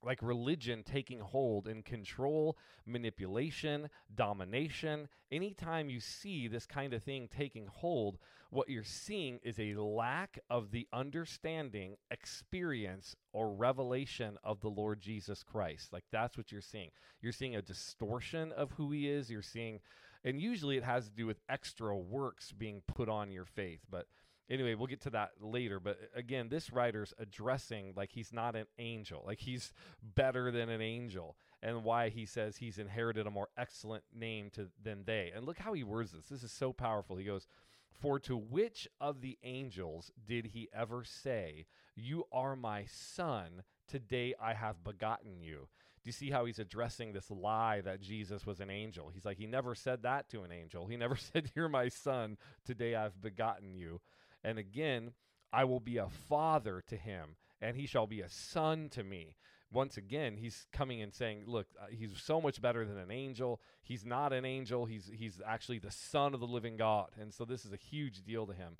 like 0.02 0.18
religion 0.22 0.82
taking 0.84 1.20
hold 1.20 1.66
and 1.66 1.84
control, 1.84 2.56
manipulation, 2.86 3.90
domination. 4.14 5.08
Anytime 5.30 5.90
you 5.90 6.00
see 6.00 6.48
this 6.48 6.66
kind 6.66 6.92
of 6.92 7.02
thing 7.02 7.28
taking 7.28 7.66
hold, 7.66 8.18
what 8.50 8.68
you're 8.68 8.84
seeing 8.84 9.40
is 9.42 9.58
a 9.58 9.74
lack 9.74 10.38
of 10.48 10.70
the 10.70 10.86
understanding, 10.92 11.96
experience, 12.10 13.14
or 13.32 13.52
revelation 13.52 14.38
of 14.42 14.60
the 14.60 14.68
Lord 14.68 15.00
Jesus 15.00 15.42
Christ. 15.42 15.92
Like 15.92 16.04
that's 16.10 16.36
what 16.36 16.50
you're 16.50 16.60
seeing. 16.60 16.90
You're 17.20 17.32
seeing 17.32 17.56
a 17.56 17.62
distortion 17.62 18.52
of 18.52 18.70
who 18.72 18.90
he 18.90 19.08
is. 19.08 19.30
You're 19.30 19.42
seeing, 19.42 19.80
and 20.24 20.40
usually 20.40 20.76
it 20.76 20.84
has 20.84 21.04
to 21.06 21.14
do 21.14 21.26
with 21.26 21.40
extra 21.48 21.96
works 21.96 22.52
being 22.52 22.82
put 22.86 23.08
on 23.08 23.30
your 23.30 23.44
faith. 23.44 23.80
But 23.90 24.06
anyway, 24.50 24.74
we'll 24.74 24.86
get 24.86 25.02
to 25.02 25.10
that 25.10 25.32
later. 25.40 25.80
But 25.80 25.98
uh, 26.02 26.18
again, 26.18 26.48
this 26.48 26.72
writer's 26.72 27.14
addressing 27.18 27.92
like 27.96 28.12
he's 28.12 28.32
not 28.32 28.56
an 28.56 28.66
angel, 28.78 29.22
like 29.26 29.40
he's 29.40 29.72
better 30.02 30.50
than 30.50 30.68
an 30.68 30.80
angel, 30.80 31.36
and 31.62 31.84
why 31.84 32.08
he 32.08 32.26
says 32.26 32.56
he's 32.56 32.78
inherited 32.78 33.26
a 33.26 33.30
more 33.30 33.48
excellent 33.56 34.04
name 34.14 34.50
to 34.54 34.68
than 34.82 35.04
they. 35.04 35.32
And 35.34 35.46
look 35.46 35.58
how 35.58 35.72
he 35.72 35.84
words 35.84 36.12
this. 36.12 36.26
This 36.26 36.42
is 36.42 36.52
so 36.52 36.72
powerful. 36.72 37.16
He 37.16 37.24
goes, 37.24 37.46
"For 38.00 38.18
to 38.20 38.36
which 38.36 38.88
of 39.00 39.20
the 39.20 39.38
angels 39.42 40.10
did 40.26 40.46
he 40.46 40.68
ever 40.72 41.04
say, 41.04 41.66
"You 41.94 42.24
are 42.32 42.56
my 42.56 42.84
son; 42.86 43.64
today 43.86 44.34
I 44.40 44.54
have 44.54 44.84
begotten 44.84 45.40
you"?" 45.40 45.68
Do 46.02 46.08
you 46.08 46.12
see 46.12 46.30
how 46.30 46.44
he's 46.44 46.60
addressing 46.60 47.12
this 47.12 47.28
lie 47.28 47.80
that 47.80 48.00
Jesus 48.00 48.46
was 48.46 48.60
an 48.60 48.70
angel? 48.70 49.10
He's 49.12 49.24
like, 49.24 49.36
he 49.36 49.46
never 49.46 49.74
said 49.74 50.04
that 50.04 50.28
to 50.28 50.42
an 50.42 50.52
angel. 50.52 50.86
He 50.86 50.96
never 50.96 51.16
said, 51.16 51.50
You're 51.56 51.68
my 51.68 51.88
son. 51.88 52.38
Today 52.64 52.94
I've 52.94 53.20
begotten 53.20 53.74
you. 53.74 54.00
And 54.42 54.58
again, 54.58 55.12
I 55.52 55.64
will 55.64 55.80
be 55.80 55.96
a 55.96 56.08
father 56.08 56.82
to 56.88 56.96
him, 56.96 57.36
and 57.60 57.76
he 57.76 57.86
shall 57.86 58.06
be 58.06 58.20
a 58.20 58.28
son 58.28 58.88
to 58.90 59.02
me. 59.02 59.36
Once 59.70 59.96
again, 59.96 60.36
he's 60.36 60.66
coming 60.72 61.02
and 61.02 61.12
saying, 61.12 61.44
"Look, 61.46 61.66
uh, 61.78 61.86
he's 61.90 62.18
so 62.20 62.40
much 62.40 62.62
better 62.62 62.86
than 62.86 62.96
an 62.96 63.10
angel. 63.10 63.60
He's 63.82 64.04
not 64.04 64.32
an 64.32 64.44
angel. 64.44 64.86
He's 64.86 65.10
he's 65.12 65.40
actually 65.44 65.78
the 65.78 65.90
son 65.90 66.32
of 66.34 66.40
the 66.40 66.46
living 66.46 66.76
God." 66.76 67.10
And 67.20 67.34
so 67.34 67.44
this 67.44 67.64
is 67.64 67.72
a 67.72 67.76
huge 67.76 68.22
deal 68.22 68.46
to 68.46 68.54
him. 68.54 68.78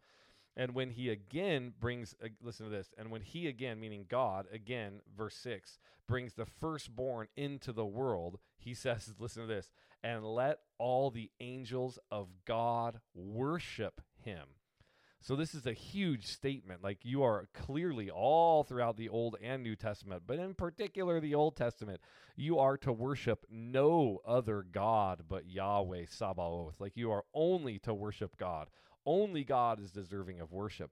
And 0.59 0.75
when 0.75 0.91
he 0.91 1.09
again 1.09 1.73
brings, 1.79 2.17
uh, 2.23 2.29
listen 2.43 2.67
to 2.67 2.71
this, 2.71 2.93
and 2.99 3.11
when 3.13 3.23
he 3.23 3.47
again, 3.47 3.79
meaning 3.79 4.07
God, 4.09 4.47
again, 4.53 5.01
verse 5.17 5.37
6, 5.37 5.79
brings 6.09 6.35
the 6.35 6.47
firstborn 6.47 7.29
into 7.37 7.73
the 7.73 7.87
world, 7.87 8.41
he 8.59 8.75
says, 8.75 9.15
listen 9.21 9.43
to 9.43 9.47
this, 9.47 9.71
and 10.03 10.25
let 10.25 10.59
all 10.77 11.11
the 11.11 11.31
angels 11.39 12.01
of 12.11 12.29
God 12.45 12.99
worship 13.15 14.01
him. 14.17 14.49
So 15.21 15.35
this 15.37 15.55
is 15.55 15.67
a 15.67 15.73
huge 15.73 16.27
statement. 16.27 16.83
Like 16.83 16.99
you 17.03 17.23
are 17.23 17.49
clearly 17.53 18.11
all 18.11 18.63
throughout 18.63 18.97
the 18.97 19.09
Old 19.09 19.37
and 19.43 19.63
New 19.63 19.77
Testament, 19.77 20.23
but 20.27 20.39
in 20.39 20.55
particular 20.55 21.21
the 21.21 21.35
Old 21.35 21.57
Testament, 21.57 22.01
you 22.37 22.59
are 22.59 22.77
to 22.79 22.93
worship 22.93 23.45
no 23.51 24.21
other 24.27 24.65
God 24.71 25.25
but 25.29 25.47
Yahweh 25.47 26.07
Sabaoth. 26.09 26.81
Like 26.81 26.97
you 26.97 27.11
are 27.11 27.25
only 27.35 27.79
to 27.81 27.93
worship 27.93 28.37
God. 28.37 28.69
Only 29.05 29.43
God 29.43 29.81
is 29.81 29.91
deserving 29.91 30.41
of 30.41 30.53
worship. 30.53 30.91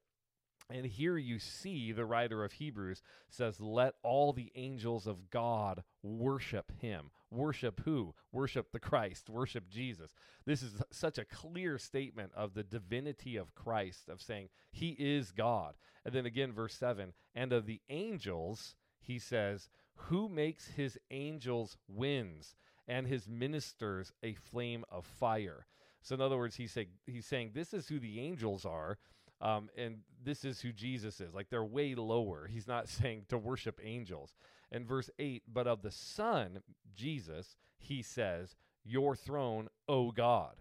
And 0.69 0.87
here 0.87 1.17
you 1.17 1.39
see 1.39 1.93
the 1.93 2.05
writer 2.05 2.43
of 2.43 2.53
Hebrews 2.53 3.03
says, 3.29 3.61
Let 3.61 3.95
all 4.03 4.33
the 4.33 4.51
angels 4.57 5.07
of 5.07 5.31
God 5.31 5.85
worship 6.03 6.73
him. 6.81 7.11
Worship 7.37 7.83
who? 7.85 8.15
Worship 8.33 8.73
the 8.73 8.81
Christ. 8.81 9.29
Worship 9.29 9.69
Jesus. 9.69 10.15
This 10.45 10.63
is 10.63 10.81
such 10.91 11.19
a 11.19 11.25
clear 11.25 11.79
statement 11.79 12.33
of 12.35 12.55
the 12.55 12.63
divinity 12.63 13.37
of 13.37 13.55
Christ, 13.55 14.09
of 14.09 14.23
saying 14.23 14.49
he 14.73 14.97
is 14.99 15.33
God. 15.33 15.75
And 16.05 16.15
then 16.15 16.27
again, 16.27 16.53
verse 16.53 16.75
7 16.75 17.13
and 17.35 17.53
of 17.53 17.67
the 17.67 17.81
angels, 17.89 18.75
he 19.01 19.19
says, 19.19 19.69
Who 19.95 20.29
makes 20.29 20.69
his 20.69 20.99
angels 21.11 21.77
winds 21.89 22.57
and 22.89 23.07
his 23.07 23.29
ministers 23.29 24.13
a 24.23 24.35
flame 24.35 24.85
of 24.91 25.05
fire? 25.05 25.67
So, 26.03 26.15
in 26.15 26.21
other 26.21 26.37
words, 26.37 26.57
he's, 26.57 26.73
say, 26.73 26.87
he's 27.07 27.27
saying, 27.27 27.51
This 27.53 27.75
is 27.75 27.89
who 27.89 27.99
the 27.99 28.21
angels 28.21 28.65
are 28.65 28.99
um, 29.41 29.69
and 29.77 29.99
this 30.23 30.45
is 30.45 30.61
who 30.61 30.73
Jesus 30.73 31.21
is. 31.21 31.35
Like 31.35 31.51
they're 31.51 31.65
way 31.65 31.95
lower. 31.95 32.47
He's 32.53 32.67
not 32.67 32.89
saying 32.89 33.27
to 33.29 33.39
worship 33.39 33.81
angels. 33.83 34.35
And 34.73 34.87
verse 34.87 35.11
8, 35.19 35.45
but 35.47 35.67
of 35.67 35.83
the 35.83 35.93
Son, 35.93 36.61
Jesus, 36.95 37.57
he 37.79 38.03
says, 38.03 38.57
Your 38.85 39.15
throne, 39.15 39.69
O 39.89 40.11
God. 40.11 40.57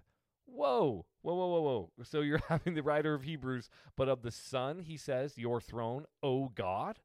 Whoa, 0.45 1.05
whoa, 1.23 1.33
whoa, 1.33 1.47
whoa, 1.47 1.61
whoa. 1.61 1.91
So 2.03 2.21
you're 2.21 2.41
having 2.49 2.75
the 2.75 2.83
writer 2.83 3.15
of 3.15 3.23
Hebrews, 3.23 3.69
but 3.95 4.07
of 4.07 4.21
the 4.21 4.31
Son, 4.31 4.79
he 4.79 4.97
says, 4.97 5.37
Your 5.37 5.59
throne, 5.59 6.05
O 6.21 6.49
God. 6.49 6.99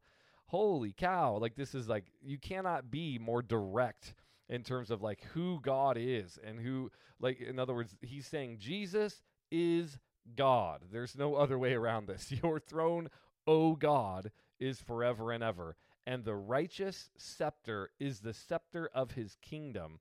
Holy 0.47 0.93
cow. 0.93 1.37
Like 1.37 1.55
this 1.55 1.73
is 1.73 1.87
like, 1.87 2.11
you 2.21 2.37
cannot 2.37 2.91
be 2.91 3.17
more 3.17 3.41
direct 3.41 4.13
in 4.47 4.63
terms 4.63 4.91
of 4.91 5.01
like 5.01 5.23
who 5.33 5.59
God 5.61 5.97
is 5.97 6.37
and 6.43 6.59
who, 6.59 6.91
like, 7.19 7.39
in 7.39 7.57
other 7.57 7.73
words, 7.73 7.95
he's 8.01 8.27
saying 8.27 8.57
Jesus 8.59 9.23
is 9.49 9.97
God. 10.35 10.81
There's 10.91 11.17
no 11.17 11.35
other 11.35 11.57
way 11.57 11.73
around 11.73 12.07
this. 12.07 12.31
Your 12.43 12.59
throne, 12.59 13.09
O 13.47 13.75
God, 13.75 14.31
is 14.59 14.79
forever 14.79 15.31
and 15.31 15.43
ever, 15.43 15.75
and 16.05 16.23
the 16.23 16.35
righteous 16.35 17.09
scepter 17.17 17.91
is 17.99 18.19
the 18.19 18.33
scepter 18.33 18.89
of 18.93 19.11
his 19.11 19.35
kingdom. 19.41 19.99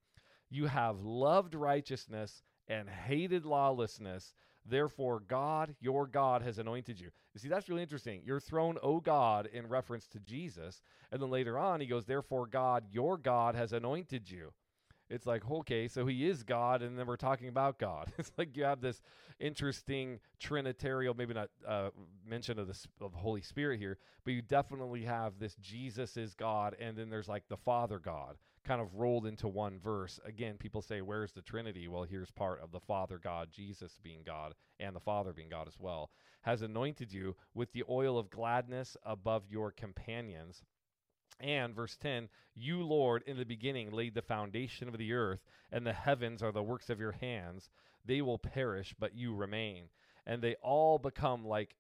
You 0.51 0.67
have 0.67 1.01
loved 1.01 1.55
righteousness 1.55 2.43
and 2.69 2.89
hated 2.89 3.45
lawlessness. 3.45 4.35
Therefore, 4.67 5.21
God, 5.21 5.75
your 5.81 6.07
God, 6.07 6.43
has 6.43 6.59
anointed 6.59 7.01
you. 7.01 7.11
You 7.35 7.41
see, 7.41 7.49
that's 7.49 7.69
really 7.69 7.83
interesting. 7.83 8.23
Your 8.25 8.41
throne, 8.41 8.77
O 8.83 9.01
God, 9.01 9.49
in 9.53 9.69
reference 9.69 10.07
to 10.09 10.21
Jesus. 10.21 10.83
And 11.11 11.23
then 11.23 11.31
later 11.31 11.59
on, 11.59 11.81
he 11.81 11.87
goes, 11.87 12.05
Therefore, 12.05 12.47
God, 12.47 12.85
your 12.91 13.17
God, 13.17 13.55
has 13.55 13.73
anointed 13.73 14.31
you 14.31 14.53
it's 15.11 15.27
like 15.27 15.49
okay 15.51 15.89
so 15.89 16.07
he 16.07 16.29
is 16.29 16.43
god 16.43 16.83
and 16.83 16.99
then 16.99 17.07
we're 17.07 17.17
talking 17.17 17.49
about 17.49 17.79
god. 17.79 18.13
It's 18.19 18.33
like 18.39 18.57
you 18.57 18.65
have 18.65 18.81
this 18.81 19.03
interesting 19.39 20.21
trinitarian 20.39 21.15
maybe 21.17 21.35
not 21.35 21.51
uh, 21.67 21.91
mention 22.27 22.59
of 22.59 22.67
the, 22.69 23.05
of 23.05 23.13
the 23.13 23.19
holy 23.19 23.43
spirit 23.43 23.81
here 23.81 23.99
but 24.25 24.33
you 24.33 24.43
definitely 24.43 25.05
have 25.05 25.39
this 25.39 25.55
jesus 25.57 26.17
is 26.17 26.35
god 26.35 26.77
and 26.81 26.97
then 26.97 27.11
there's 27.11 27.29
like 27.29 27.45
the 27.49 27.57
father 27.57 27.99
god 27.99 28.37
kind 28.65 28.81
of 28.81 28.95
rolled 28.95 29.27
into 29.27 29.49
one 29.49 29.79
verse. 29.79 30.21
Again 30.25 30.57
people 30.59 30.83
say 30.83 31.01
where's 31.01 31.33
the 31.33 31.43
trinity? 31.43 31.89
Well 31.89 32.03
here's 32.05 32.31
part 32.31 32.61
of 32.63 32.73
the 32.73 32.81
father 32.81 33.19
god 33.19 33.49
jesus 33.51 33.99
being 34.03 34.23
god 34.25 34.55
and 34.79 34.95
the 34.95 35.01
father 35.01 35.33
being 35.33 35.49
god 35.49 35.67
as 35.67 35.79
well 35.79 36.11
has 36.43 36.63
anointed 36.63 37.13
you 37.13 37.37
with 37.55 37.73
the 37.73 37.85
oil 37.89 38.19
of 38.19 38.31
gladness 38.31 38.97
above 39.05 39.45
your 39.51 39.71
companions 39.71 40.63
and 41.39 41.75
verse 41.75 41.97
10 41.97 42.29
You, 42.55 42.83
Lord, 42.83 43.23
in 43.27 43.37
the 43.37 43.45
beginning 43.45 43.91
laid 43.93 44.15
the 44.15 44.23
foundation 44.23 44.89
of 44.89 44.99
the 44.99 45.13
earth, 45.13 45.45
and 45.71 45.87
the 45.87 45.93
heavens 45.93 46.43
are 46.43 46.53
the 46.53 46.63
works 46.63 46.91
of 46.91 47.01
your 47.01 47.13
hands. 47.13 47.71
They 48.05 48.23
will 48.23 48.39
perish, 48.39 48.95
but 48.99 49.15
you 49.15 49.35
remain. 49.35 49.85
And 50.27 50.43
they 50.43 50.57
all 50.63 50.99
become 50.99 51.45
like 51.45 51.77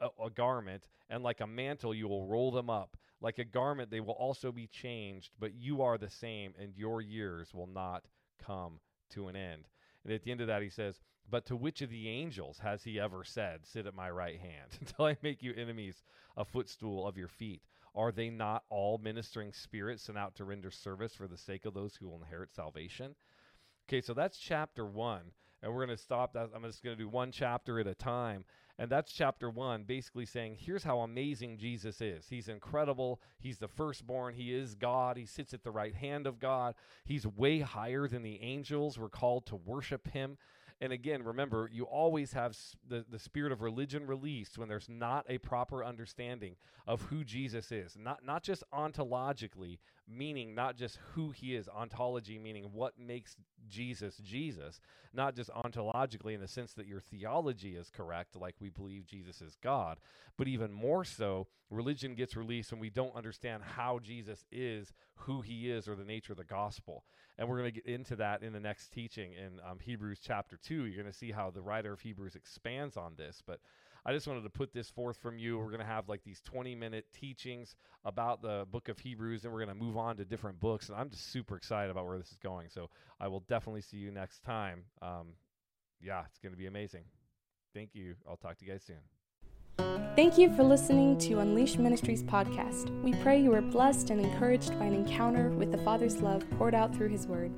a, 0.00 0.08
a 0.24 0.30
garment, 0.30 0.88
and 1.08 1.22
like 1.22 1.40
a 1.40 1.46
mantle, 1.46 1.94
you 1.94 2.08
will 2.08 2.26
roll 2.26 2.50
them 2.50 2.70
up. 2.70 2.96
Like 3.20 3.38
a 3.38 3.44
garment, 3.44 3.90
they 3.90 4.00
will 4.00 4.14
also 4.14 4.50
be 4.50 4.66
changed, 4.66 5.30
but 5.38 5.54
you 5.54 5.82
are 5.82 5.96
the 5.96 6.10
same, 6.10 6.54
and 6.60 6.76
your 6.76 7.00
years 7.00 7.54
will 7.54 7.68
not 7.68 8.04
come 8.44 8.80
to 9.10 9.28
an 9.28 9.36
end. 9.36 9.68
And 10.04 10.12
at 10.12 10.24
the 10.24 10.32
end 10.32 10.40
of 10.40 10.48
that, 10.48 10.62
he 10.62 10.70
says, 10.70 11.00
But 11.30 11.46
to 11.46 11.56
which 11.56 11.82
of 11.82 11.90
the 11.90 12.08
angels 12.08 12.58
has 12.58 12.82
he 12.82 12.98
ever 12.98 13.22
said, 13.24 13.64
Sit 13.64 13.86
at 13.86 13.94
my 13.94 14.10
right 14.10 14.40
hand 14.40 14.70
until 14.80 15.06
I 15.06 15.16
make 15.22 15.42
you 15.42 15.54
enemies 15.54 16.02
a 16.36 16.44
footstool 16.44 17.06
of 17.06 17.16
your 17.16 17.28
feet? 17.28 17.62
Are 17.94 18.12
they 18.12 18.30
not 18.30 18.64
all 18.70 18.98
ministering 18.98 19.52
spirits 19.52 20.04
sent 20.04 20.16
out 20.18 20.34
to 20.36 20.44
render 20.44 20.70
service 20.70 21.14
for 21.14 21.28
the 21.28 21.36
sake 21.36 21.64
of 21.64 21.74
those 21.74 21.96
who 21.96 22.08
will 22.08 22.22
inherit 22.22 22.54
salvation? 22.54 23.14
Okay, 23.88 24.00
so 24.00 24.14
that's 24.14 24.38
chapter 24.38 24.86
one. 24.86 25.32
And 25.62 25.72
we're 25.72 25.84
going 25.84 25.96
to 25.96 26.02
stop 26.02 26.32
that. 26.32 26.50
I'm 26.54 26.62
just 26.62 26.82
going 26.82 26.96
to 26.96 27.02
do 27.02 27.08
one 27.08 27.30
chapter 27.30 27.78
at 27.78 27.86
a 27.86 27.94
time. 27.94 28.44
And 28.78 28.90
that's 28.90 29.12
chapter 29.12 29.48
one, 29.48 29.84
basically 29.84 30.26
saying, 30.26 30.56
here's 30.58 30.82
how 30.82 31.00
amazing 31.00 31.58
Jesus 31.58 32.00
is. 32.00 32.26
He's 32.28 32.48
incredible. 32.48 33.20
He's 33.38 33.58
the 33.58 33.68
firstborn. 33.68 34.34
He 34.34 34.52
is 34.52 34.74
God. 34.74 35.16
He 35.16 35.26
sits 35.26 35.54
at 35.54 35.62
the 35.62 35.70
right 35.70 35.94
hand 35.94 36.26
of 36.26 36.40
God. 36.40 36.74
He's 37.04 37.26
way 37.26 37.60
higher 37.60 38.08
than 38.08 38.22
the 38.22 38.40
angels. 38.42 38.98
We're 38.98 39.08
called 39.08 39.46
to 39.46 39.56
worship 39.56 40.08
him. 40.08 40.36
And 40.82 40.92
again, 40.92 41.22
remember, 41.22 41.70
you 41.72 41.84
always 41.84 42.32
have 42.32 42.56
the, 42.88 43.04
the 43.08 43.20
spirit 43.20 43.52
of 43.52 43.62
religion 43.62 44.04
released 44.04 44.58
when 44.58 44.68
there's 44.68 44.88
not 44.88 45.24
a 45.28 45.38
proper 45.38 45.84
understanding 45.84 46.56
of 46.88 47.02
who 47.02 47.22
Jesus 47.22 47.70
is. 47.70 47.96
Not, 47.96 48.26
not 48.26 48.42
just 48.42 48.64
ontologically, 48.74 49.78
meaning 50.08 50.56
not 50.56 50.76
just 50.76 50.98
who 51.14 51.30
he 51.30 51.54
is, 51.54 51.68
ontology 51.68 52.36
meaning 52.36 52.70
what 52.72 52.98
makes 52.98 53.36
Jesus 53.68 54.16
Jesus, 54.16 54.80
not 55.14 55.36
just 55.36 55.50
ontologically 55.50 56.34
in 56.34 56.40
the 56.40 56.48
sense 56.48 56.72
that 56.72 56.88
your 56.88 57.00
theology 57.00 57.76
is 57.76 57.88
correct, 57.88 58.34
like 58.34 58.56
we 58.60 58.68
believe 58.68 59.06
Jesus 59.06 59.40
is 59.40 59.56
God, 59.62 59.98
but 60.36 60.48
even 60.48 60.72
more 60.72 61.04
so, 61.04 61.46
religion 61.70 62.16
gets 62.16 62.36
released 62.36 62.72
when 62.72 62.80
we 62.80 62.90
don't 62.90 63.14
understand 63.14 63.62
how 63.62 64.00
Jesus 64.00 64.44
is, 64.50 64.92
who 65.14 65.42
he 65.42 65.70
is, 65.70 65.86
or 65.86 65.94
the 65.94 66.04
nature 66.04 66.32
of 66.32 66.38
the 66.38 66.44
gospel. 66.44 67.04
And 67.38 67.48
we're 67.48 67.58
going 67.58 67.72
to 67.72 67.80
get 67.80 67.86
into 67.86 68.16
that 68.16 68.42
in 68.42 68.52
the 68.52 68.60
next 68.60 68.92
teaching 68.92 69.32
in 69.32 69.58
um, 69.68 69.78
Hebrews 69.80 70.20
chapter 70.22 70.58
2. 70.62 70.84
You're 70.86 71.02
going 71.02 71.12
to 71.12 71.18
see 71.18 71.32
how 71.32 71.50
the 71.50 71.62
writer 71.62 71.92
of 71.92 72.00
Hebrews 72.00 72.36
expands 72.36 72.96
on 72.96 73.14
this. 73.16 73.42
But 73.44 73.60
I 74.04 74.12
just 74.12 74.26
wanted 74.26 74.42
to 74.42 74.50
put 74.50 74.72
this 74.72 74.90
forth 74.90 75.16
from 75.16 75.38
you. 75.38 75.58
We're 75.58 75.66
going 75.66 75.80
to 75.80 75.86
have 75.86 76.08
like 76.08 76.24
these 76.24 76.40
20 76.42 76.74
minute 76.74 77.06
teachings 77.12 77.74
about 78.04 78.42
the 78.42 78.66
book 78.70 78.88
of 78.88 78.98
Hebrews, 78.98 79.44
and 79.44 79.52
we're 79.52 79.64
going 79.64 79.76
to 79.76 79.82
move 79.82 79.96
on 79.96 80.16
to 80.16 80.24
different 80.24 80.60
books. 80.60 80.88
And 80.88 80.98
I'm 80.98 81.08
just 81.08 81.30
super 81.30 81.56
excited 81.56 81.90
about 81.90 82.06
where 82.06 82.18
this 82.18 82.30
is 82.30 82.38
going. 82.38 82.68
So 82.68 82.90
I 83.20 83.28
will 83.28 83.40
definitely 83.40 83.82
see 83.82 83.98
you 83.98 84.10
next 84.10 84.44
time. 84.44 84.84
Um, 85.00 85.34
yeah, 86.00 86.22
it's 86.28 86.38
going 86.38 86.52
to 86.52 86.58
be 86.58 86.66
amazing. 86.66 87.04
Thank 87.74 87.94
you. 87.94 88.16
I'll 88.28 88.36
talk 88.36 88.58
to 88.58 88.64
you 88.64 88.72
guys 88.72 88.82
soon. 88.82 89.21
Thank 89.78 90.36
you 90.38 90.54
for 90.54 90.62
listening 90.62 91.18
to 91.18 91.40
Unleashed 91.40 91.78
Ministries 91.78 92.22
podcast. 92.22 92.90
We 93.02 93.14
pray 93.14 93.40
you 93.40 93.52
are 93.54 93.62
blessed 93.62 94.10
and 94.10 94.20
encouraged 94.20 94.78
by 94.78 94.84
an 94.84 94.94
encounter 94.94 95.48
with 95.50 95.72
the 95.72 95.78
Father's 95.78 96.20
love 96.20 96.44
poured 96.58 96.74
out 96.74 96.94
through 96.94 97.08
His 97.08 97.26
Word. 97.26 97.50